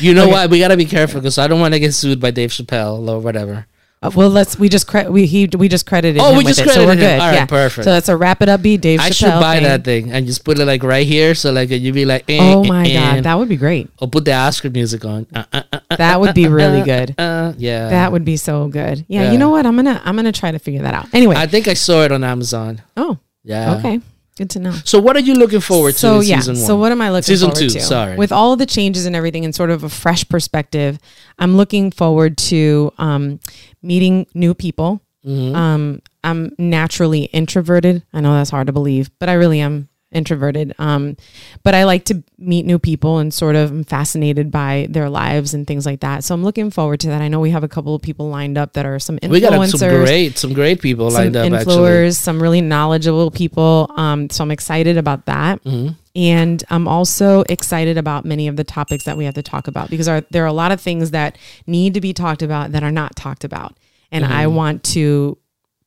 you 0.00 0.14
know 0.14 0.22
Okay. 0.24 0.30
what? 0.32 0.50
We 0.50 0.58
gotta 0.58 0.76
be 0.76 0.84
careful 0.86 1.20
because 1.20 1.38
I 1.38 1.46
don't 1.48 1.60
want 1.60 1.74
to 1.74 1.80
get 1.80 1.92
sued 1.94 2.20
by 2.20 2.30
Dave 2.30 2.50
Chappelle 2.50 3.08
or 3.08 3.20
whatever. 3.20 3.66
Uh, 4.04 4.10
well 4.16 4.28
let's 4.28 4.58
we 4.58 4.68
just 4.68 4.88
cre- 4.88 5.08
we 5.08 5.26
he 5.26 5.48
we 5.56 5.68
just 5.68 5.86
credited 5.86 6.20
Oh, 6.20 6.30
him 6.30 6.38
we 6.38 6.42
with 6.44 6.56
just 6.56 6.60
it, 6.66 6.70
so 6.74 6.80
we're 6.80 6.86
credited 6.98 7.04
him. 7.04 7.18
good 7.18 7.20
All 7.22 7.28
right, 7.28 7.34
yeah 7.36 7.46
perfect. 7.46 7.84
so 7.84 7.90
that's 7.92 8.08
a 8.08 8.16
wrap 8.16 8.42
it 8.42 8.48
up 8.48 8.60
b 8.60 8.76
dave 8.76 8.98
I 8.98 9.10
Chappelle 9.10 9.14
should 9.14 9.38
buy 9.40 9.54
thing. 9.54 9.62
that 9.62 9.84
thing 9.84 10.10
and 10.10 10.26
just 10.26 10.44
put 10.44 10.58
it 10.58 10.64
like 10.64 10.82
right 10.82 11.06
here, 11.06 11.36
so 11.36 11.52
like 11.52 11.70
you'd 11.70 11.94
be 11.94 12.04
like, 12.04 12.24
eh, 12.28 12.38
oh 12.40 12.64
eh, 12.64 12.66
my 12.68 12.84
eh, 12.84 12.94
god 13.14 13.22
that 13.22 13.38
would 13.38 13.48
be 13.48 13.54
great 13.56 13.88
or 14.00 14.08
put 14.08 14.24
the 14.24 14.32
Oscar 14.34 14.70
music 14.70 15.04
on. 15.04 15.28
Uh, 15.32 15.44
uh, 15.52 15.62
uh, 15.72 15.78
uh, 15.88 15.96
that 15.96 16.20
would 16.20 16.34
be 16.34 16.48
really 16.48 16.82
good 16.82 17.14
uh, 17.16 17.52
yeah, 17.58 17.90
that 17.90 18.10
would 18.10 18.24
be 18.24 18.36
so 18.36 18.66
good 18.66 19.04
yeah, 19.06 19.22
Yeah. 19.22 19.32
you 19.32 19.38
know 19.38 19.50
what 19.50 19.66
i'm 19.66 19.76
gonna 19.76 20.02
i'm 20.04 20.16
gonna 20.16 20.32
try 20.32 20.50
to 20.50 20.58
figure 20.58 20.82
that 20.82 20.94
out 20.94 21.06
anyway 21.14 21.36
I 21.36 21.46
think 21.46 21.68
I 21.68 21.74
saw 21.74 22.02
it 22.02 22.10
on 22.10 22.24
Amazon. 22.24 22.82
oh 22.96 23.18
Yeah. 23.44 23.76
okay 23.76 24.00
good 24.36 24.48
to 24.50 24.58
know 24.58 24.72
So 24.84 24.98
what 25.00 25.14
are 25.16 25.20
you 25.20 25.34
looking 25.34 25.60
forward 25.60 25.92
to 25.92 25.98
so 25.98 26.20
in 26.20 26.26
yeah 26.26 26.36
one? 26.46 26.56
so 26.56 26.76
what 26.76 26.90
am 26.92 27.00
i 27.00 27.10
looking 27.10 27.24
Season 27.24 27.50
forward 27.50 27.68
two, 27.70 27.78
to 27.78 27.80
sorry. 27.80 28.16
with 28.16 28.32
all 28.32 28.52
of 28.52 28.58
the 28.58 28.66
changes 28.66 29.04
and 29.06 29.14
everything 29.14 29.44
and 29.44 29.54
sort 29.54 29.70
of 29.70 29.84
a 29.84 29.88
fresh 29.88 30.26
perspective 30.28 30.98
i'm 31.38 31.56
looking 31.56 31.90
forward 31.90 32.36
to 32.38 32.92
um, 32.98 33.40
meeting 33.82 34.26
new 34.34 34.54
people 34.54 35.00
Mhm. 35.26 35.54
um, 35.54 36.02
i'm 36.24 36.50
naturally 36.58 37.24
introverted 37.26 38.02
i 38.12 38.20
know 38.20 38.34
that's 38.34 38.50
hard 38.50 38.66
to 38.66 38.72
believe 38.72 39.10
but 39.20 39.28
i 39.28 39.34
really 39.34 39.60
am 39.60 39.88
introverted 40.12 40.74
um, 40.78 41.16
but 41.62 41.74
i 41.74 41.84
like 41.84 42.04
to 42.04 42.22
meet 42.38 42.64
new 42.66 42.78
people 42.78 43.18
and 43.18 43.32
sort 43.32 43.56
of 43.56 43.70
I'm 43.70 43.84
fascinated 43.84 44.50
by 44.50 44.86
their 44.90 45.08
lives 45.08 45.54
and 45.54 45.66
things 45.66 45.86
like 45.86 46.00
that 46.00 46.24
so 46.24 46.34
i'm 46.34 46.44
looking 46.44 46.70
forward 46.70 47.00
to 47.00 47.08
that 47.08 47.22
i 47.22 47.28
know 47.28 47.40
we 47.40 47.50
have 47.50 47.64
a 47.64 47.68
couple 47.68 47.94
of 47.94 48.02
people 48.02 48.28
lined 48.28 48.58
up 48.58 48.72
that 48.74 48.84
are 48.86 48.98
some 48.98 49.18
influencers 49.18 49.30
we 49.30 49.40
got 49.40 49.68
some 49.68 49.88
great, 49.88 50.38
some 50.38 50.52
great 50.52 50.80
people 50.82 51.10
lined 51.10 51.36
up. 51.36 51.50
Actually, 51.52 51.74
influencers, 51.76 52.16
some 52.16 52.42
really 52.42 52.60
knowledgeable 52.60 53.30
people. 53.30 53.90
Um, 53.96 54.28
so 54.30 54.42
I'm 54.44 54.50
excited 54.50 54.96
about 54.98 55.26
that. 55.26 55.62
Mhm. 55.64 55.96
And 56.14 56.62
I'm 56.68 56.86
also 56.88 57.42
excited 57.48 57.96
about 57.96 58.24
many 58.24 58.46
of 58.48 58.56
the 58.56 58.64
topics 58.64 59.04
that 59.04 59.16
we 59.16 59.24
have 59.24 59.34
to 59.34 59.42
talk 59.42 59.66
about 59.68 59.88
because 59.88 60.08
our, 60.08 60.20
there 60.30 60.42
are 60.44 60.48
a 60.48 60.52
lot 60.52 60.72
of 60.72 60.80
things 60.80 61.12
that 61.12 61.38
need 61.66 61.94
to 61.94 62.00
be 62.00 62.12
talked 62.12 62.42
about 62.42 62.72
that 62.72 62.82
are 62.82 62.90
not 62.92 63.16
talked 63.16 63.44
about. 63.44 63.74
And 64.10 64.24
I 64.26 64.44
Mm-hmm. 64.44 64.54
want 64.54 64.84
to 64.84 65.38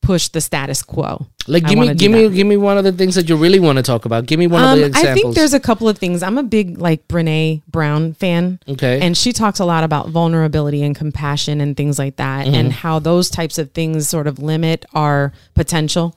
push 0.06 0.28
the 0.30 0.39
status 0.41 0.84
quo. 0.84 1.26
like 1.48 1.65
give 1.65 1.80
me, 1.80 1.94
give 1.96 2.12
me, 2.12 2.28
that. 2.28 2.34
give 2.36 2.46
me 2.48 2.58
one 2.58 2.78
of 2.78 2.84
the 2.84 2.91
things 2.91 3.15
that 3.15 3.28
you 3.28 3.36
really 3.36 3.60
want 3.60 3.78
to 3.78 3.82
talk 3.84 4.06
about. 4.06 4.26
Give 4.28 4.38
me 4.39 4.48
one 4.48 4.63
of 4.63 4.80
the 4.80 4.89
the 4.89 4.98
I 5.10 5.13
think 5.13 5.36
there's 5.36 5.54
a 5.54 5.60
couple 5.60 5.89
of 5.89 5.98
things. 5.98 6.22
I'm 6.24 6.38
a 6.38 6.44
big 6.44 6.78
like 6.78 7.08
Brene 7.08 7.62
Brown 7.68 8.13
fan. 8.13 8.60
okay. 8.70 9.00
And 9.02 9.18
she 9.18 9.32
talks 9.34 9.60
a 9.60 9.65
lot 9.65 9.84
about 9.84 10.10
vulnerability 10.10 10.84
and 10.84 10.96
compassion 10.96 11.60
and 11.62 11.76
things 11.76 11.98
like 11.98 12.15
that, 12.18 12.46
and 12.48 12.70
Mm-hmm. 12.70 12.82
how 12.86 13.00
those 13.00 13.30
types 13.30 13.58
of 13.58 13.72
things 13.72 14.08
sort 14.08 14.28
of 14.28 14.39
limit 14.39 14.86
our 14.94 15.34
potential 15.56 16.15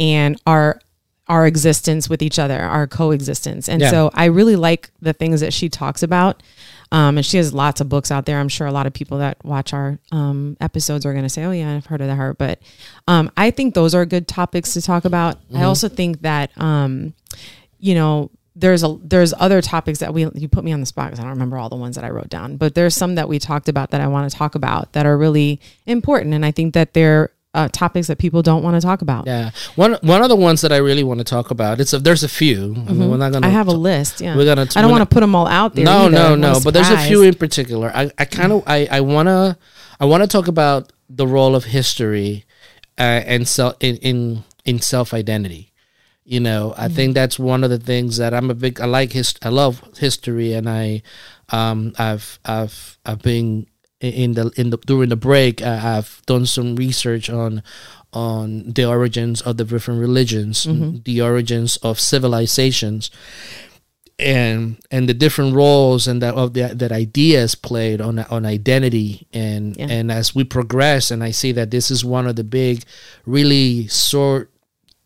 and 0.00 0.40
our 0.46 0.80
our 1.28 1.44
existence 1.46 2.08
with 2.08 2.22
each 2.22 2.38
other, 2.38 2.60
our 2.60 2.86
coexistence. 2.86 3.68
And 3.68 3.80
Yeah. 3.82 3.90
so 3.90 4.10
I 4.14 4.26
really 4.26 4.54
like 4.56 4.90
the 5.02 5.12
things 5.12 5.40
that 5.40 5.52
she 5.52 5.68
talks 5.68 6.02
about. 6.04 6.40
Um, 6.96 7.18
and 7.18 7.26
she 7.26 7.36
has 7.36 7.52
lots 7.52 7.82
of 7.82 7.90
books 7.90 8.10
out 8.10 8.24
there. 8.24 8.40
I'm 8.40 8.48
sure 8.48 8.66
a 8.66 8.72
lot 8.72 8.86
of 8.86 8.94
people 8.94 9.18
that 9.18 9.36
watch 9.44 9.74
our 9.74 9.98
um, 10.12 10.56
episodes 10.62 11.04
are 11.04 11.12
going 11.12 11.26
to 11.26 11.28
say, 11.28 11.44
"Oh 11.44 11.50
yeah, 11.50 11.76
I've 11.76 11.84
heard 11.84 12.00
of 12.00 12.08
her." 12.16 12.32
But 12.32 12.58
um, 13.06 13.30
I 13.36 13.50
think 13.50 13.74
those 13.74 13.94
are 13.94 14.06
good 14.06 14.26
topics 14.26 14.72
to 14.72 14.80
talk 14.80 15.04
about. 15.04 15.38
I 15.54 15.64
also 15.64 15.90
think 15.90 16.22
that 16.22 16.56
um, 16.56 17.12
you 17.78 17.94
know 17.94 18.30
there's 18.54 18.82
a 18.82 18.98
there's 19.02 19.34
other 19.38 19.60
topics 19.60 19.98
that 19.98 20.14
we 20.14 20.26
you 20.34 20.48
put 20.48 20.64
me 20.64 20.72
on 20.72 20.80
the 20.80 20.86
spot 20.86 21.08
because 21.08 21.20
I 21.20 21.24
don't 21.24 21.32
remember 21.32 21.58
all 21.58 21.68
the 21.68 21.76
ones 21.76 21.96
that 21.96 22.04
I 22.04 22.08
wrote 22.08 22.30
down, 22.30 22.56
but 22.56 22.74
there's 22.74 22.96
some 22.96 23.16
that 23.16 23.28
we 23.28 23.38
talked 23.38 23.68
about 23.68 23.90
that 23.90 24.00
I 24.00 24.06
want 24.06 24.30
to 24.30 24.34
talk 24.34 24.54
about 24.54 24.94
that 24.94 25.04
are 25.04 25.18
really 25.18 25.60
important, 25.84 26.32
and 26.32 26.46
I 26.46 26.50
think 26.50 26.72
that 26.72 26.94
they're 26.94 27.30
uh, 27.56 27.68
topics 27.72 28.06
that 28.08 28.18
people 28.18 28.42
don't 28.42 28.62
want 28.62 28.76
to 28.76 28.80
talk 28.80 29.00
about. 29.02 29.26
yeah, 29.26 29.50
one 29.74 29.94
one 30.02 30.22
of 30.22 30.28
the 30.28 30.36
ones 30.36 30.60
that 30.60 30.72
I 30.72 30.76
really 30.76 31.02
want 31.02 31.18
to 31.18 31.24
talk 31.24 31.50
about. 31.50 31.80
It's 31.80 31.92
a, 31.92 31.98
there's 31.98 32.22
a 32.22 32.28
few. 32.28 32.74
I 32.86 32.92
mean, 32.92 33.10
we're 33.10 33.16
not 33.16 33.32
gonna. 33.32 33.46
Mm-hmm. 33.46 33.56
I 33.56 33.58
have 33.58 33.68
a 33.68 33.72
list. 33.72 34.20
Yeah, 34.20 34.36
We're 34.36 34.44
gonna. 34.44 34.68
I 34.76 34.82
don't 34.82 34.90
want 34.90 35.08
to 35.08 35.12
put 35.12 35.20
them 35.20 35.34
all 35.34 35.48
out 35.48 35.74
there. 35.74 35.84
No, 35.84 36.06
either. 36.06 36.10
no, 36.10 36.34
no. 36.36 36.60
But 36.62 36.74
there's 36.74 36.90
a 36.90 36.98
few 36.98 37.22
in 37.22 37.34
particular. 37.34 37.90
I, 37.94 38.10
I 38.18 38.26
kind 38.26 38.52
of, 38.52 38.62
I, 38.66 38.86
I 38.90 39.00
wanna, 39.00 39.58
I 39.98 40.04
wanna 40.04 40.26
talk 40.26 40.48
about 40.48 40.92
the 41.08 41.26
role 41.26 41.56
of 41.56 41.64
history, 41.64 42.44
uh, 42.98 43.02
and 43.24 43.48
self 43.48 43.76
in 43.80 43.96
in 43.96 44.44
in 44.64 44.80
self 44.80 45.14
identity. 45.14 45.72
You 46.24 46.40
know, 46.40 46.74
I 46.76 46.88
think 46.88 47.14
that's 47.14 47.38
one 47.38 47.62
of 47.64 47.70
the 47.70 47.78
things 47.78 48.16
that 48.18 48.34
I'm 48.34 48.50
a 48.50 48.54
big. 48.54 48.80
I 48.80 48.86
like 48.86 49.12
his. 49.12 49.34
I 49.42 49.48
love 49.48 49.82
history, 49.96 50.52
and 50.52 50.68
I, 50.68 51.02
um, 51.50 51.94
I've, 51.98 52.40
I've, 52.44 52.98
I've 53.06 53.22
been 53.22 53.68
in 54.00 54.34
the 54.34 54.50
in 54.56 54.70
the 54.70 54.76
during 54.78 55.08
the 55.08 55.16
break. 55.16 55.62
uh, 55.62 55.80
I've 55.82 56.22
done 56.26 56.46
some 56.46 56.76
research 56.76 57.30
on 57.30 57.62
on 58.12 58.72
the 58.72 58.84
origins 58.84 59.42
of 59.42 59.56
the 59.56 59.64
different 59.64 60.00
religions, 60.00 60.64
the 61.04 61.20
origins 61.20 61.76
of 61.78 62.00
civilizations 62.00 63.10
and 64.18 64.78
and 64.90 65.08
the 65.08 65.14
different 65.14 65.54
roles 65.54 66.08
and 66.08 66.22
that 66.22 66.34
of 66.34 66.54
the, 66.54 66.68
that 66.74 66.90
ideas 66.90 67.54
played 67.54 68.00
on 68.00 68.18
on 68.18 68.46
identity 68.46 69.26
and 69.32 69.76
Yeah. 69.76 69.88
and 69.90 70.10
as 70.10 70.34
we 70.34 70.42
progress 70.44 71.10
and 71.10 71.22
I 71.22 71.32
see 71.32 71.52
that 71.52 71.70
this 71.70 71.90
is 71.90 72.02
one 72.02 72.26
of 72.26 72.36
the 72.36 72.44
big 72.44 72.82
really 73.26 73.86
sort 73.88 74.50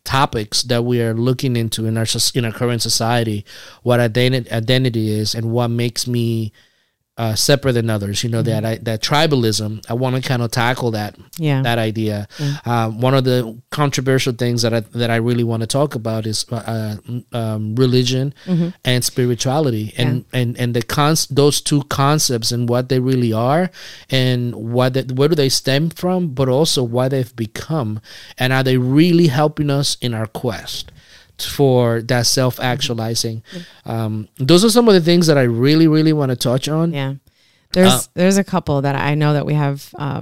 topics 0.05 0.63
that 0.63 0.85
we 0.85 1.01
are 1.01 1.13
looking 1.13 1.57
into 1.57 1.85
in 1.85 1.97
our 1.97 2.05
in 2.33 2.45
our 2.45 2.53
current 2.53 2.81
society 2.81 3.43
what 3.83 3.99
identity 3.99 4.49
identity 4.49 5.11
is 5.11 5.35
and 5.35 5.51
what 5.51 5.67
makes 5.67 6.07
me 6.07 6.53
uh, 7.17 7.35
separate 7.35 7.73
than 7.73 7.89
others. 7.89 8.23
You 8.23 8.29
know 8.29 8.41
that 8.41 8.65
I, 8.65 8.75
that 8.77 9.01
tribalism. 9.03 9.83
I 9.89 9.93
want 9.93 10.15
to 10.15 10.21
kind 10.21 10.41
of 10.41 10.49
tackle 10.51 10.91
that 10.91 11.15
Yeah. 11.37 11.61
that 11.61 11.77
idea. 11.77 12.27
Uh, 12.65 12.89
one 12.89 13.13
of 13.13 13.25
the 13.25 13.61
controversial 13.69 14.33
things 14.33 14.61
that 14.61 14.73
I 14.73 14.79
that 14.79 15.09
I 15.11 15.17
really 15.17 15.43
want 15.43 15.61
to 15.61 15.67
talk 15.67 15.93
about 15.93 16.25
is 16.25 16.45
uh, 16.51 16.95
um, 17.33 17.75
religion 17.75 18.33
and 18.85 19.03
spirituality, 19.03 19.93
and 19.97 20.25
and 20.33 20.57
and 20.57 20.73
the 20.73 20.81
cons 20.81 21.27
those 21.27 21.61
two 21.61 21.83
concepts 21.89 22.51
and 22.51 22.67
what 22.69 22.89
they 22.89 22.99
really 22.99 23.33
are, 23.33 23.69
and 24.09 24.55
what 24.55 24.93
they, 24.93 25.03
where 25.03 25.27
do 25.29 25.35
they 25.35 25.49
stem 25.49 25.89
from, 25.89 26.29
but 26.33 26.47
also 26.49 26.81
what 26.81 27.09
they've 27.11 27.35
become, 27.35 27.99
and 28.37 28.53
are 28.53 28.63
they 28.63 28.77
really 28.77 29.27
helping 29.27 29.69
us 29.69 29.97
in 30.01 30.13
our 30.13 30.27
quest? 30.27 30.91
For 31.45 32.01
that 32.03 32.25
self 32.27 32.59
actualizing, 32.59 33.43
um, 33.85 34.27
those 34.37 34.63
are 34.65 34.69
some 34.69 34.87
of 34.87 34.93
the 34.93 35.01
things 35.01 35.27
that 35.27 35.37
I 35.37 35.43
really, 35.43 35.87
really 35.87 36.13
want 36.13 36.29
to 36.29 36.35
touch 36.35 36.67
on. 36.67 36.93
Yeah. 36.93 37.15
There's 37.73 37.91
Uh, 37.93 38.01
there's 38.15 38.37
a 38.37 38.43
couple 38.43 38.81
that 38.81 38.95
I 38.95 39.15
know 39.15 39.33
that 39.33 39.45
we 39.45 39.53
have 39.53 39.93
uh, 39.97 40.21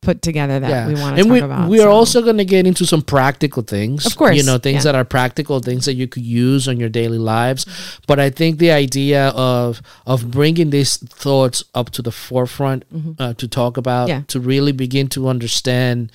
put 0.00 0.22
together 0.22 0.60
that 0.60 0.86
we 0.86 0.94
want 0.94 1.16
to 1.16 1.22
talk 1.24 1.32
we, 1.32 1.40
about. 1.40 1.68
we 1.68 1.78
are 1.80 1.90
so- 1.90 1.90
also 1.90 2.22
going 2.22 2.36
to 2.38 2.44
get 2.44 2.66
into 2.66 2.86
some 2.86 3.02
practical 3.02 3.62
things 3.64 4.06
Of 4.06 4.16
course, 4.16 4.36
you 4.36 4.44
know 4.44 4.56
things 4.56 4.84
yeah. 4.84 4.92
that 4.92 4.94
are 4.94 5.04
practical 5.04 5.58
things 5.60 5.84
that 5.86 5.94
you 5.94 6.06
could 6.06 6.22
use 6.24 6.68
on 6.68 6.78
your 6.78 6.88
daily 6.88 7.18
lives 7.18 7.66
but 8.06 8.20
i 8.20 8.30
think 8.30 8.58
the 8.58 8.70
idea 8.70 9.28
of 9.30 9.82
of 10.06 10.30
bringing 10.30 10.70
these 10.70 10.96
thoughts 10.98 11.64
up 11.74 11.90
to 11.90 12.00
the 12.02 12.12
forefront 12.12 12.84
uh, 13.18 13.34
to 13.34 13.48
talk 13.48 13.76
about 13.76 14.08
Mm-hmm. 14.08 14.18
Yeah. 14.18 14.22
to 14.28 14.38
really 14.40 14.72
begin 14.72 15.08
to 15.08 15.26
understand 15.28 16.12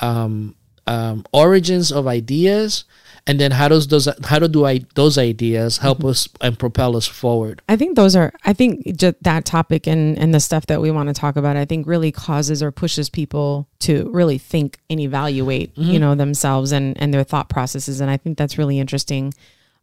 um, 0.00 0.54
um, 0.86 1.24
origins 1.32 1.90
of 1.90 2.06
ideas 2.06 2.84
and 3.26 3.38
then 3.38 3.50
how 3.52 3.68
does 3.68 3.86
those 3.88 4.08
how 4.24 4.38
do 4.38 4.48
do 4.48 4.66
I, 4.66 4.80
those 4.94 5.16
ideas 5.16 5.78
help 5.78 5.98
Mm-hmm. 5.98 6.08
us 6.08 6.28
and 6.40 6.58
propel 6.58 6.96
us 6.96 7.06
forward 7.06 7.62
I 7.68 7.76
think 7.76 7.96
those 7.96 8.16
are. 8.16 8.32
I 8.44 8.52
think 8.52 8.96
just 8.96 9.22
that 9.22 9.44
topic 9.44 9.86
and 9.86 10.18
and 10.18 10.34
the 10.34 10.40
stuff 10.40 10.66
that 10.66 10.80
we 10.80 10.90
want 10.90 11.08
to 11.08 11.14
talk 11.14 11.36
about. 11.36 11.56
I 11.56 11.64
think 11.64 11.86
really 11.86 12.10
causes 12.12 12.62
or 12.62 12.70
pushes 12.72 13.08
people 13.10 13.68
to 13.80 14.10
really 14.12 14.38
think 14.38 14.78
and 14.90 14.98
evaluate, 15.00 15.74
Mm-hmm. 15.76 15.90
you 15.90 15.98
know, 16.00 16.14
themselves 16.14 16.72
and 16.72 17.00
and 17.00 17.12
their 17.14 17.24
thought 17.24 17.48
processes. 17.48 18.00
And 18.00 18.10
I 18.10 18.16
think 18.16 18.36
that's 18.38 18.58
really 18.58 18.78
interesting. 18.78 19.32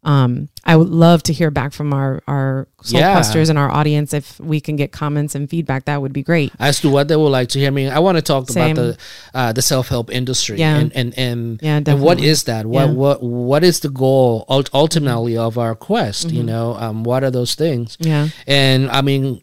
Um, 0.02 0.48
I 0.64 0.78
would 0.78 0.88
love 0.88 1.24
to 1.24 1.34
hear 1.34 1.52
back 1.52 1.74
from 1.74 1.94
our 1.94 2.24
our 2.26 2.70
soul 2.82 3.02
Yeah. 3.02 3.16
questers 3.20 3.50
and 3.50 3.60
our 3.60 3.70
audience 3.70 4.14
if 4.14 4.40
we 4.40 4.62
can 4.62 4.78
get 4.78 4.94
comments 4.94 5.36
and 5.36 5.50
feedback. 5.50 5.86
That 5.86 6.02
would 6.02 6.14
be 6.14 6.24
great. 6.24 6.54
as 6.58 6.80
to 6.82 6.90
what 6.90 7.10
they 7.10 7.18
would 7.18 7.30
like 7.30 7.50
to 7.50 7.60
hear. 7.60 7.68
I 7.68 7.72
mean, 7.72 7.90
I 7.90 8.00
want 8.00 8.16
to 8.18 8.22
talk 8.22 8.50
Same. 8.50 8.78
about 8.78 8.98
the 9.34 9.38
uh, 9.38 9.52
the 9.52 9.62
self 9.62 9.90
help 9.90 10.10
industry 10.10 10.58
Yeah. 10.60 10.78
and 10.78 10.94
and 10.96 11.14
and, 11.18 11.60
Yeah, 11.62 11.82
and 11.86 12.02
what 12.02 12.22
is 12.22 12.44
that? 12.44 12.66
What 12.66 12.88
Yeah. 12.88 12.94
what 12.94 13.22
what 13.22 13.64
is 13.66 13.82
the 13.82 13.90
goal 13.90 14.46
ultimately 14.74 15.36
of 15.38 15.58
our 15.58 15.76
quest? 15.76 16.32
You 16.32 16.40
Mm-hmm. 16.40 16.46
know, 16.48 16.76
um, 16.80 17.04
what 17.04 17.24
are 17.26 17.32
those 17.32 17.56
things? 17.56 17.98
Yeah. 18.00 18.30
And 18.48 18.90
I 18.92 19.02
mean, 19.02 19.42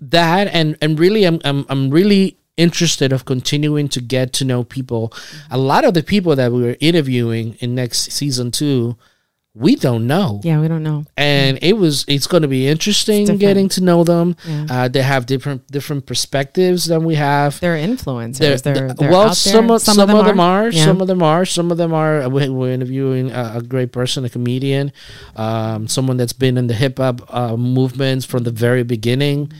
that 0.00 0.48
and 0.52 0.76
and 0.80 0.98
really, 0.98 1.24
I'm 1.24 1.40
I'm 1.44 1.64
I'm 1.68 1.90
really 1.90 2.36
interested 2.56 3.12
of 3.12 3.24
continuing 3.24 3.88
to 3.88 4.00
get 4.00 4.32
to 4.34 4.44
know 4.44 4.62
people. 4.62 5.12
A 5.50 5.58
lot 5.58 5.84
of 5.84 5.94
the 5.94 6.02
people 6.02 6.36
that 6.36 6.52
we 6.52 6.62
were 6.62 6.76
interviewing 6.80 7.56
in 7.60 7.74
next 7.74 8.12
season 8.12 8.50
two, 8.50 8.96
we 9.54 9.76
don't 9.76 10.06
know 10.06 10.40
Yeah. 10.42 10.60
We 10.60 10.68
don't 10.68 10.82
know. 10.82 11.04
and 11.16 11.58
it 11.60 11.74
was 11.76 12.06
it's 12.08 12.26
going 12.26 12.40
to 12.40 12.48
be 12.48 12.66
interesting 12.66 13.26
getting 13.36 13.68
to 13.70 13.82
know 13.82 14.02
them 14.02 14.34
Yeah. 14.48 14.66
uh, 14.70 14.88
they 14.88 15.02
have 15.02 15.26
different 15.26 15.66
different 15.70 16.06
perspectives 16.06 16.86
than 16.86 17.04
we 17.04 17.16
have 17.16 17.60
They're 17.60 17.76
influencers. 17.76 18.38
They're- 18.62 18.72
They're, 18.74 18.94
they're 18.94 19.10
well 19.10 19.34
some 19.34 19.70
of 19.70 19.82
some, 19.82 20.00
of 20.00 20.08
them, 20.08 20.40
are, 20.40 20.70
Yeah. 20.70 20.84
some 20.86 21.02
of 21.02 21.06
them 21.06 21.22
are 21.22 21.44
some 21.44 21.70
of 21.70 21.76
them 21.76 21.92
are 21.92 22.26
we- 22.30 22.48
we're 22.48 22.72
interviewing 22.72 23.30
a, 23.30 23.58
a 23.58 23.62
great 23.62 23.92
person 23.92 24.24
a 24.24 24.30
comedian 24.30 24.90
um, 25.36 25.86
someone 25.86 26.16
that's 26.16 26.32
been 26.32 26.56
in 26.56 26.66
the 26.68 26.74
hip-hop 26.74 27.20
uh, 27.28 27.54
movements 27.56 28.24
from 28.24 28.44
the 28.44 28.50
very 28.50 28.82
beginning 28.84 29.52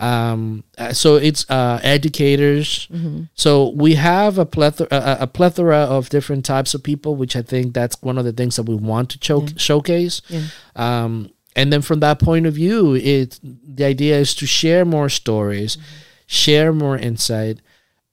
um, 0.00 0.64
uh, 0.78 0.92
so 0.92 1.16
it's 1.16 1.48
uh, 1.50 1.78
educators 1.82 2.88
Mm-hmm. 2.92 3.22
so 3.34 3.70
we 3.70 3.94
have 3.94 4.38
a 4.38 4.46
plethora 4.46 4.88
a, 4.90 5.16
a 5.20 5.26
plethora 5.26 5.78
of 5.78 6.08
different 6.08 6.44
types 6.44 6.74
of 6.74 6.82
people 6.82 7.16
which 7.16 7.36
i 7.36 7.42
think 7.42 7.74
that's 7.74 7.96
one 8.02 8.18
of 8.18 8.24
the 8.24 8.32
things 8.32 8.56
that 8.56 8.64
we 8.64 8.74
want 8.74 9.10
to 9.10 9.18
choke, 9.18 9.48
showcase 9.56 10.20
Yeah. 10.28 10.42
um, 10.76 11.30
and 11.56 11.72
then 11.72 11.82
from 11.82 12.00
that 12.00 12.18
point 12.18 12.46
of 12.46 12.54
view 12.54 12.94
it 12.94 13.38
the 13.42 13.84
idea 13.84 14.18
is 14.18 14.34
to 14.36 14.46
share 14.46 14.84
more 14.84 15.08
stories 15.08 15.78
share 16.26 16.72
more 16.72 16.96
insight 16.98 17.58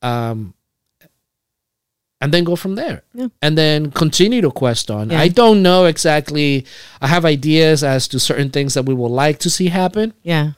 um, 0.02 0.54
and 2.20 2.32
then 2.34 2.44
go 2.44 2.56
from 2.56 2.76
there 2.76 3.04
Yeah. 3.14 3.28
and 3.42 3.58
then 3.58 3.92
continue 3.92 4.42
to 4.42 4.52
quest 4.52 4.92
on 4.92 5.10
Yeah. 5.10 5.20
i 5.20 5.28
don't 5.28 5.62
know 5.64 5.86
exactly 5.86 6.66
i 7.02 7.08
have 7.08 7.26
ideas 7.26 7.84
as 7.84 8.08
to 8.10 8.20
certain 8.20 8.50
things 8.50 8.74
that 8.76 8.86
we 8.86 8.94
would 8.94 9.12
like 9.12 9.40
to 9.40 9.50
see 9.50 9.68
happen 9.70 10.14
Yeah. 10.24 10.52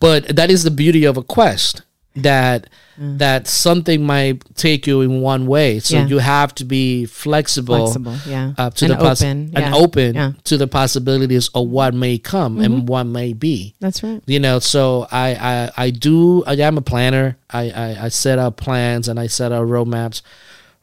But 0.00 0.26
that 0.36 0.50
is 0.50 0.62
the 0.64 0.70
beauty 0.70 1.04
of 1.04 1.16
a 1.16 1.22
quest 1.22 1.82
that 2.14 2.68
that 2.98 3.48
something 3.48 4.04
might 4.04 4.42
take 4.54 4.86
you 4.86 5.00
in 5.00 5.22
one 5.22 5.46
way 5.46 5.78
so 5.78 5.96
Yeah. 5.96 6.06
you 6.08 6.18
have 6.18 6.54
to 6.56 6.64
be 6.64 7.06
flexible, 7.06 7.86
Flexible. 7.90 8.16
Yeah. 8.28 8.52
uh, 8.58 8.68
to 8.68 8.84
and 8.84 8.94
the 8.94 8.98
open. 9.10 9.28
and 9.30 9.52
yeah. 9.52 9.74
open 9.74 10.14
Yeah. 10.14 10.32
to 10.44 10.58
the 10.58 10.66
possibilities 10.66 11.48
of 11.54 11.68
what 11.68 11.94
may 11.94 12.18
come 12.18 12.60
and 12.60 12.86
what 12.86 13.04
may 13.04 13.32
be 13.32 13.74
That's 13.80 14.02
right. 14.02 14.22
you 14.26 14.38
know 14.38 14.58
so 14.58 15.06
I, 15.10 15.34
I 15.34 15.84
i 15.86 15.90
do 15.90 16.44
i 16.44 16.52
am 16.54 16.76
a 16.76 16.82
planner 16.82 17.38
I, 17.50 17.70
I 17.70 18.04
i 18.04 18.08
set 18.10 18.38
up 18.38 18.56
plans 18.58 19.08
and 19.08 19.18
i 19.18 19.26
set 19.26 19.50
up 19.52 19.62
roadmaps 19.64 20.20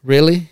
really 0.03 0.49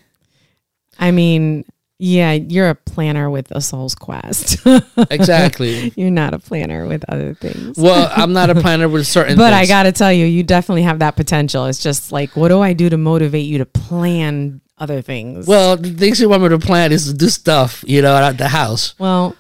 I 1.00 1.12
mean, 1.12 1.64
yeah, 2.00 2.34
you're 2.34 2.70
a 2.70 2.76
planner 2.76 3.30
with 3.30 3.52
a 3.52 3.62
soul's 3.62 3.96
quest. 3.96 4.58
exactly 5.10 5.92
you're 5.96 6.12
not 6.12 6.34
a 6.34 6.40
planner 6.40 6.88
with 6.88 7.04
other 7.10 7.34
things. 7.34 7.78
well 7.78 8.12
i'm 8.16 8.34
not 8.34 8.50
a 8.50 8.56
planner 8.62 8.88
with 8.90 9.06
certain 9.08 9.38
but 9.38 9.54
I 9.54 9.66
got 9.66 9.84
to 9.84 9.92
tell 9.92 10.12
you, 10.12 10.26
you 10.26 10.44
definitely 10.44 10.84
have 10.84 11.00
that 11.00 11.16
potential. 11.16 11.66
It's 11.66 11.82
just 11.82 12.12
like, 12.12 12.36
what 12.36 12.50
do 12.50 12.62
I 12.62 12.74
do 12.74 12.90
to 12.90 12.98
motivate 12.98 13.46
you 13.46 13.60
to 13.60 13.66
plan 13.66 14.62
other 14.78 15.02
things? 15.02 15.48
well 15.48 15.78
the 15.78 15.90
things 15.92 16.20
you 16.20 16.30
want 16.30 16.44
me 16.44 16.50
to 16.50 16.60
plan 16.60 16.92
is 16.92 17.08
to 17.08 17.14
do 17.14 17.30
stuff 17.30 17.84
you 17.88 18.02
know 18.02 18.16
at 18.16 18.38
the 18.38 18.48
house 18.48 18.94
well, 19.00 19.36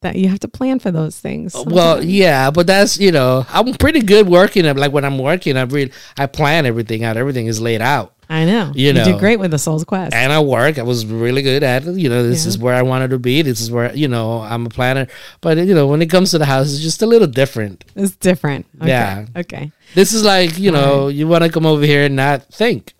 that 0.00 0.16
you 0.16 0.28
have 0.28 0.40
to 0.40 0.48
plan 0.48 0.78
for 0.78 0.90
those 0.90 1.18
things. 1.18 1.54
Uh, 1.54 1.64
well, 1.66 2.02
yeah, 2.02 2.50
but 2.50 2.66
that's 2.66 2.98
you 2.98 3.10
know 3.12 3.44
I'm 3.50 3.74
pretty 3.74 4.00
good 4.00 4.28
working. 4.28 4.64
Like 4.64 4.92
when 4.92 5.04
I'm 5.04 5.18
working, 5.18 5.56
I 5.56 5.62
really 5.62 5.92
I 6.16 6.26
plan 6.26 6.66
everything 6.66 7.04
out. 7.04 7.16
Everything 7.16 7.46
is 7.46 7.60
laid 7.60 7.82
out, 7.82 8.14
I 8.30 8.44
know. 8.44 8.72
you 8.74 8.88
you 8.88 8.92
know. 8.92 9.04
do 9.04 9.18
great 9.18 9.38
with 9.40 9.50
the 9.52 9.58
soul's 9.58 9.84
quest. 9.84 10.14
and 10.14 10.32
I 10.32 10.40
work. 10.40 10.78
I 10.78 10.82
was 10.82 11.06
really 11.06 11.40
good 11.42 11.62
at 11.62 11.86
it. 11.86 11.96
You 11.96 12.08
know, 12.10 12.22
this 12.28 12.44
Yeah. 12.44 12.48
is 12.50 12.58
where 12.58 12.74
I 12.74 12.82
wanted 12.82 13.08
to 13.10 13.18
be. 13.18 13.40
This 13.42 13.60
is 13.60 13.70
where 13.70 13.94
you 13.94 14.06
know 14.08 14.40
I'm 14.40 14.66
a 14.66 14.68
planner. 14.68 15.06
But 15.40 15.56
you 15.58 15.74
know, 15.74 15.86
when 15.86 16.02
it 16.02 16.10
comes 16.10 16.30
to 16.32 16.38
the 16.38 16.44
house, 16.44 16.70
it's 16.72 16.82
just 16.82 17.00
a 17.02 17.06
little 17.06 17.28
different. 17.28 17.84
It's 17.96 18.14
different. 18.16 18.66
Okay. 18.80 18.88
Yeah. 18.88 19.26
Okay. 19.34 19.72
This 19.94 20.12
is 20.12 20.24
like 20.24 20.58
you 20.58 20.70
know, 20.70 21.08
you 21.08 21.26
want 21.26 21.44
to 21.44 21.50
come 21.50 21.64
over 21.66 21.84
here 21.84 22.04
and 22.04 22.16
not 22.16 22.42
think. 22.52 22.94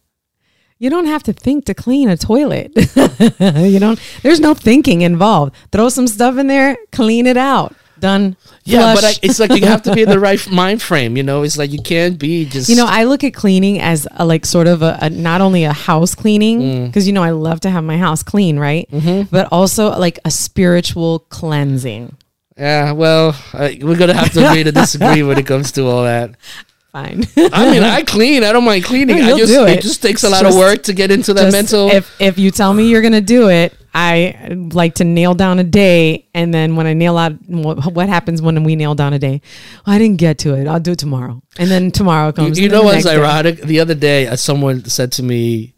You 0.80 0.90
don't 0.90 1.06
have 1.06 1.24
to 1.24 1.32
think 1.32 1.64
to 1.64 1.74
clean 1.74 2.08
a 2.08 2.16
toilet. 2.16 2.70
you 3.40 3.78
don't. 3.80 3.98
There's 4.22 4.38
no 4.40 4.54
thinking 4.54 5.02
involved. 5.02 5.54
Throw 5.72 5.88
some 5.88 6.06
stuff 6.06 6.38
in 6.38 6.46
there, 6.46 6.76
clean 6.92 7.26
it 7.26 7.36
out. 7.36 7.74
Done. 8.00 8.36
Yeah, 8.64 8.94
but 8.94 9.04
I, 9.04 9.12
it's 9.22 9.38
like 9.40 9.50
you 9.52 9.66
have 9.66 9.82
to 9.84 9.94
be 9.94 10.02
in 10.02 10.08
the 10.08 10.20
right 10.28 10.50
mind 10.50 10.82
frame. 10.82 11.16
You 11.16 11.22
know, 11.22 11.42
it's 11.42 11.56
like 11.56 11.72
you 11.72 11.80
can't 11.82 12.18
be 12.18 12.44
just 12.44 12.68
You 12.68 12.76
know, 12.76 12.86
I 12.86 13.04
look 13.04 13.24
at 13.24 13.34
cleaning 13.34 13.80
as 13.80 14.06
a, 14.16 14.24
like 14.24 14.44
sort 14.46 14.66
of 14.66 14.82
a, 14.82 14.98
a 15.00 15.10
not 15.10 15.40
only 15.40 15.64
a 15.64 15.72
house 15.72 16.14
cleaning 16.14 16.60
Mm. 16.60 16.86
because 16.86 17.06
you 17.06 17.12
know 17.12 17.22
I 17.22 17.30
love 17.30 17.60
to 17.60 17.70
have 17.70 17.84
my 17.84 17.96
house 17.98 18.22
clean, 18.22 18.58
right? 18.58 18.90
Mm-hmm. 18.90 19.28
But 19.30 19.48
also 19.52 19.96
like 19.98 20.18
a 20.24 20.30
spiritual 20.30 21.20
cleansing. 21.30 22.16
Yeah, 22.56 22.92
well, 22.92 23.36
I, 23.52 23.78
we're 23.80 23.96
gonna 23.96 24.14
have 24.14 24.32
to 24.32 24.48
agree 24.48 24.64
to 24.64 24.72
disagree 24.72 25.22
when 25.22 25.38
it 25.38 25.46
comes 25.46 25.72
to 25.72 25.86
all 25.86 26.04
that. 26.04 26.34
Fine. 26.92 27.26
I 27.36 27.70
mean, 27.70 27.82
I 27.82 28.02
clean. 28.02 28.42
I 28.42 28.50
don't 28.50 28.64
mind 28.64 28.82
cleaning. 28.84 29.18
No, 29.18 29.22
I 29.24 29.28
you'll 29.28 29.38
just 29.38 29.52
do 29.52 29.66
it. 29.66 29.78
it. 29.78 29.82
just 29.82 30.02
takes 30.02 30.24
a 30.24 30.30
lot 30.30 30.46
of 30.46 30.54
work 30.54 30.84
to 30.84 30.94
get 30.94 31.10
into 31.10 31.34
that 31.34 31.52
mental. 31.52 31.90
If 31.90 32.10
if 32.20 32.38
you 32.38 32.50
tell 32.50 32.72
me 32.72 32.88
you're 32.88 33.02
gonna 33.02 33.20
do 33.20 33.50
it, 33.50 33.74
I 33.94 34.54
like 34.72 34.94
to 34.96 35.04
nail 35.04 35.34
down 35.34 35.58
a 35.58 35.64
day, 35.64 36.28
and 36.34 36.52
then 36.52 36.76
when 36.76 36.86
I 36.86 36.92
nail 36.92 37.16
out 37.16 37.32
what, 37.46 37.92
what 37.92 38.08
happens 38.08 38.42
when 38.42 38.62
we 38.62 38.76
nail 38.76 38.94
down 38.94 39.12
a 39.12 39.18
day, 39.18 39.40
"Oh, 39.86 39.92
I 39.92 39.98
didn't 39.98 40.18
get 40.18 40.38
to 40.40 40.54
it. 40.54 40.66
I'll 40.66 40.80
do 40.80 40.92
it 40.92 40.98
tomorrow, 40.98 41.42
and 41.58 41.70
then 41.70 41.90
tomorrow 41.90 42.32
comes. 42.32 42.58
you 42.58 42.66
and 42.66 42.72
know 42.72 42.82
what's 42.82 43.04
next 43.04 43.06
day. 43.06 43.16
ironic? 43.16 43.62
The 43.62 43.80
other 43.80 43.94
day, 43.94 44.26
uh, 44.26 44.36
someone 44.36 44.84
said 44.84 45.12
to 45.12 45.22
me, 45.22 45.74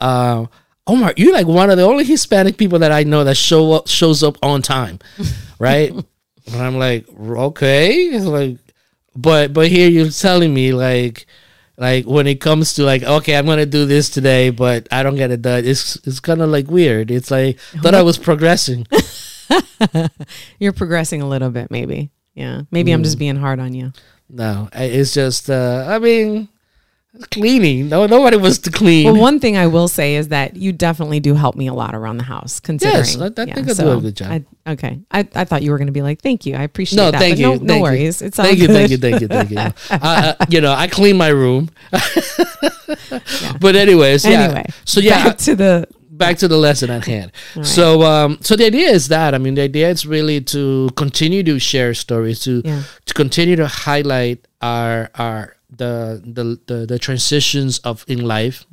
uh, 0.00 0.46
"Omar, 0.86 1.14
you're 1.16 1.32
like 1.32 1.46
one 1.46 1.70
of 1.70 1.76
the 1.76 1.84
only 1.84 2.04
Hispanic 2.04 2.56
people 2.56 2.80
that 2.80 2.92
I 2.92 3.04
know 3.04 3.24
that 3.24 3.36
show 3.36 3.72
up 3.72 3.88
shows 3.88 4.22
up 4.22 4.36
on 4.42 4.62
time, 4.62 4.98
right?" 5.58 5.92
and 5.92 6.56
I'm 6.56 6.78
like, 6.78 7.06
"Okay," 7.18 7.94
It's 7.94 8.26
like, 8.26 8.58
but 9.14 9.52
but 9.52 9.68
here 9.68 9.88
you're 9.88 10.10
telling 10.10 10.52
me 10.52 10.72
like. 10.72 11.26
Like 11.78 12.06
when 12.06 12.26
it 12.26 12.40
comes 12.40 12.74
to 12.74 12.84
like, 12.84 13.02
okay, 13.02 13.36
I'm 13.36 13.44
gonna 13.46 13.66
do 13.66 13.84
this 13.84 14.08
today, 14.08 14.50
but 14.50 14.88
I 14.90 15.02
don't 15.02 15.16
get 15.16 15.30
it 15.30 15.42
done. 15.42 15.64
It's 15.64 15.96
it's 16.06 16.20
kind 16.20 16.40
of 16.40 16.48
like 16.50 16.68
weird. 16.70 17.10
It's 17.10 17.30
like 17.30 17.58
thought 17.82 17.94
I 17.94 18.02
was 18.02 18.16
progressing. 18.18 18.86
You're 20.58 20.72
progressing 20.72 21.22
a 21.22 21.28
little 21.28 21.50
bit, 21.50 21.70
maybe. 21.70 22.10
Yeah, 22.34 22.62
maybe 22.70 22.92
I'm 22.92 23.00
Mm. 23.00 23.04
just 23.04 23.18
being 23.18 23.36
hard 23.36 23.60
on 23.60 23.72
you. 23.74 23.92
No, 24.28 24.68
it's 24.72 25.14
just. 25.14 25.48
Uh, 25.50 25.86
I 25.88 25.98
mean, 25.98 26.48
cleaning. 27.30 27.88
No, 27.88 28.06
nobody 28.06 28.36
wants 28.36 28.58
to 28.58 28.70
clean. 28.70 29.06
Well, 29.06 29.20
one 29.20 29.40
thing 29.40 29.56
I 29.56 29.66
will 29.66 29.88
say 29.88 30.16
is 30.16 30.28
that 30.28 30.56
you 30.56 30.72
definitely 30.72 31.20
do 31.20 31.34
help 31.34 31.56
me 31.56 31.66
a 31.66 31.74
lot 31.74 31.94
around 31.94 32.18
the 32.18 32.24
house. 32.24 32.60
Considering, 32.60 32.96
Yes, 32.98 33.16
I- 33.16 33.26
I 33.26 33.30
think 33.30 33.70
I 33.70 33.74
do 33.74 33.90
a 33.90 34.00
good 34.00 34.16
job. 34.16 34.44
I, 34.66 34.72
okay, 34.72 35.00
I, 35.10 35.26
I 35.34 35.44
thought 35.44 35.62
you 35.62 35.70
were 35.70 35.78
going 35.78 35.86
to 35.86 35.92
be 35.92 36.02
like, 36.02 36.20
"Thank 36.20 36.46
you, 36.46 36.56
I 36.56 36.62
appreciate 36.62 36.96
no, 36.96 37.10
that." 37.10 37.18
thank 37.18 37.36
but 37.36 37.40
you. 37.40 37.46
No, 37.58 37.76
no 37.76 37.80
worries. 37.80 38.20
You. 38.20 38.28
It's 38.28 38.38
all 38.38 38.44
thank 38.44 38.58
you, 38.58 38.68
thank 38.68 38.90
you, 38.90 38.98
thank 38.98 39.20
you, 39.20 39.28
thank 39.28 39.50
you. 39.50 39.58
uh, 39.90 40.34
you 40.48 40.60
know, 40.60 40.72
I 40.72 40.88
clean 40.88 41.16
my 41.16 41.28
room. 41.28 41.70
But 43.60 43.76
anyways, 43.76 44.24
yeah. 44.24 44.42
Anyway, 44.42 44.66
so 44.84 45.00
yeah, 45.00 45.24
back 45.24 45.38
to 45.38 45.56
the 45.56 45.88
back 46.18 46.38
to 46.38 46.48
the 46.48 46.56
lesson 46.56 46.90
at 46.90 47.04
hand. 47.04 47.30
So 47.62 48.02
um 48.02 48.38
so 48.42 48.56
the 48.56 48.66
idea 48.66 48.88
is 48.90 49.08
that 49.08 49.34
I 49.34 49.38
mean 49.38 49.54
the 49.54 49.62
idea 49.62 49.88
is 49.90 50.06
really 50.06 50.40
to 50.54 50.88
continue 50.96 51.42
to 51.44 51.58
share 51.58 51.94
stories 51.94 52.40
to 52.46 52.62
Yeah. 52.64 52.82
to 53.08 53.12
continue 53.14 53.56
to 53.56 53.66
highlight 53.66 54.38
our 54.60 55.10
our 55.14 55.54
the 55.70 56.22
the 56.24 56.44
the, 56.68 56.86
the 56.86 56.98
transitions 56.98 57.78
of 57.80 58.04
in 58.08 58.20
life. 58.24 58.64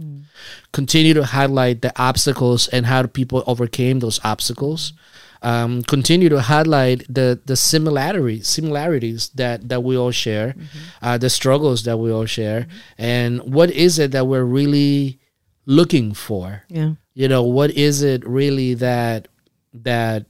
Continue 0.71 1.13
to 1.13 1.23
highlight 1.25 1.81
the 1.81 1.91
obstacles 2.01 2.67
and 2.69 2.85
how 2.85 3.03
people 3.05 3.43
overcame 3.47 3.99
those 3.99 4.19
obstacles. 4.23 4.93
Um, 5.41 5.83
continue 5.83 6.29
to 6.29 6.39
highlight 6.39 7.03
the 7.13 7.37
the 7.45 7.57
similarity 7.57 8.41
similarities 8.41 9.29
that 9.35 9.67
that 9.67 9.83
we 9.83 9.97
all 9.97 10.11
share 10.11 10.55
uh, 11.01 11.17
the 11.17 11.29
struggles 11.29 11.83
that 11.83 11.97
we 11.97 12.09
all 12.15 12.25
share 12.25 12.67
and 12.97 13.41
what 13.41 13.69
is 13.71 13.99
it 13.99 14.11
that 14.11 14.25
we're 14.25 14.45
really 14.45 15.19
looking 15.65 16.13
for? 16.13 16.63
Yeah. 16.69 16.93
You 17.13 17.27
know 17.27 17.43
what 17.43 17.71
is 17.71 18.01
it 18.03 18.25
really 18.27 18.73
that 18.73 19.27
that 19.73 20.25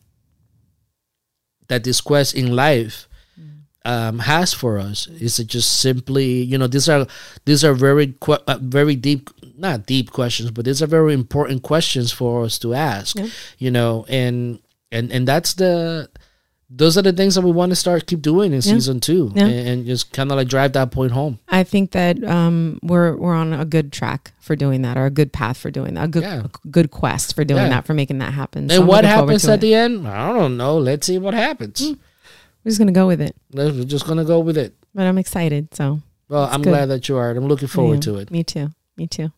that 1.67 1.83
this 1.83 2.01
quest 2.01 2.35
in 2.35 2.55
life 2.55 3.07
um, 3.85 4.19
has 4.19 4.53
for 4.53 4.79
us 4.79 5.07
is 5.07 5.39
it 5.39 5.47
just 5.47 5.79
simply 5.81 6.41
you 6.41 6.57
know 6.57 6.67
these 6.67 6.87
are 6.87 7.05
these 7.45 7.65
are 7.65 7.73
very 7.73 8.13
uh, 8.27 8.57
very 8.61 8.95
deep 8.95 9.29
not 9.57 9.85
deep 9.85 10.11
questions 10.11 10.51
but 10.51 10.63
these 10.65 10.81
are 10.81 10.87
very 10.87 11.13
important 11.13 11.63
questions 11.63 12.11
for 12.11 12.43
us 12.45 12.57
to 12.59 12.73
ask 12.73 13.17
Yeah. 13.17 13.27
you 13.57 13.71
know 13.71 14.05
and 14.07 14.59
and 14.91 15.11
and 15.11 15.27
that's 15.27 15.55
the 15.55 16.07
those 16.75 16.97
are 16.97 17.03
the 17.03 17.13
things 17.13 17.35
that 17.35 17.41
we 17.41 17.51
want 17.51 17.69
to 17.69 17.75
start 17.75 18.07
keep 18.07 18.21
doing 18.21 18.51
in 18.53 18.61
season 18.61 18.99
two 18.99 19.31
Yeah. 19.35 19.45
and, 19.45 19.67
and 19.67 19.85
just 19.85 20.11
kind 20.11 20.31
of 20.31 20.37
like 20.37 20.47
drive 20.47 20.73
that 20.73 20.91
point 20.91 21.11
home 21.11 21.37
I 21.47 21.63
think 21.63 21.91
that 21.91 22.23
um, 22.23 22.79
we're 22.81 23.15
we're 23.15 23.35
on 23.35 23.53
a 23.53 23.65
good 23.65 23.91
track 23.91 24.31
for 24.39 24.55
doing 24.55 24.81
that, 24.81 24.97
or 24.97 25.05
a 25.05 25.09
good 25.09 25.31
path 25.31 25.57
for 25.57 25.71
doing 25.71 25.93
that, 25.93 26.05
a 26.05 26.07
good 26.07 26.23
Yeah. 26.23 26.43
a 26.45 26.67
good 26.69 26.89
quest 26.91 27.35
for 27.35 27.43
doing 27.45 27.63
Yeah. 27.63 27.69
that, 27.69 27.85
for 27.85 27.93
making 27.93 28.17
that 28.19 28.33
happen. 28.33 28.63
and 28.63 28.71
I'm 28.71 28.87
what 28.87 29.05
happens 29.05 29.47
at 29.47 29.59
it. 29.59 29.61
the 29.61 29.73
end 29.75 30.07
i 30.07 30.33
don't 30.33 30.57
know 30.57 30.77
let's 30.77 31.05
see 31.07 31.17
what 31.17 31.33
happens 31.33 31.81
We're 32.63 32.69
just 32.69 32.79
gonna 32.79 32.91
go 32.91 33.07
with 33.07 33.21
it, 33.21 33.35
we're 33.53 33.83
just 33.85 34.07
gonna 34.07 34.25
go 34.25 34.39
with 34.39 34.57
it 34.57 34.73
but 34.95 35.03
I'm 35.07 35.17
excited. 35.17 35.73
So 35.75 36.01
Well, 36.29 36.45
I'm 36.51 36.61
good. 36.61 36.69
glad 36.69 36.85
that 36.87 37.09
you 37.09 37.17
are. 37.17 37.31
I'm 37.31 37.47
looking 37.47 37.67
forward 37.67 37.95
Yeah, 38.05 38.13
to 38.13 38.17
it. 38.19 38.31
Me 38.31 38.43
too. 38.43 38.69
Me 38.95 39.07
too. 39.07 39.31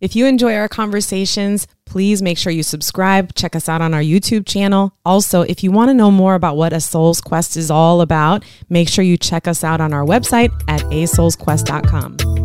If 0.00 0.14
you 0.16 0.26
enjoy 0.26 0.54
our 0.56 0.68
conversations, 0.68 1.66
please 1.86 2.20
make 2.22 2.38
sure 2.38 2.52
you 2.52 2.62
subscribe. 2.62 3.34
Check 3.34 3.56
us 3.56 3.68
out 3.68 3.80
on 3.80 3.94
our 3.94 4.00
YouTube 4.00 4.46
channel. 4.46 4.92
Also, 5.04 5.42
if 5.42 5.62
you 5.62 5.70
want 5.70 5.90
to 5.90 5.94
know 5.94 6.10
more 6.10 6.34
about 6.34 6.56
what 6.56 6.72
a 6.72 6.80
Soul's 6.80 7.20
Quest 7.20 7.56
is 7.56 7.70
all 7.70 8.00
about, 8.00 8.44
make 8.68 8.88
sure 8.88 9.04
you 9.04 9.16
check 9.16 9.48
us 9.48 9.64
out 9.64 9.80
on 9.80 9.92
our 9.92 10.04
website 10.04 10.50
at 10.68 10.80
asoulsquest.com. 10.82 12.43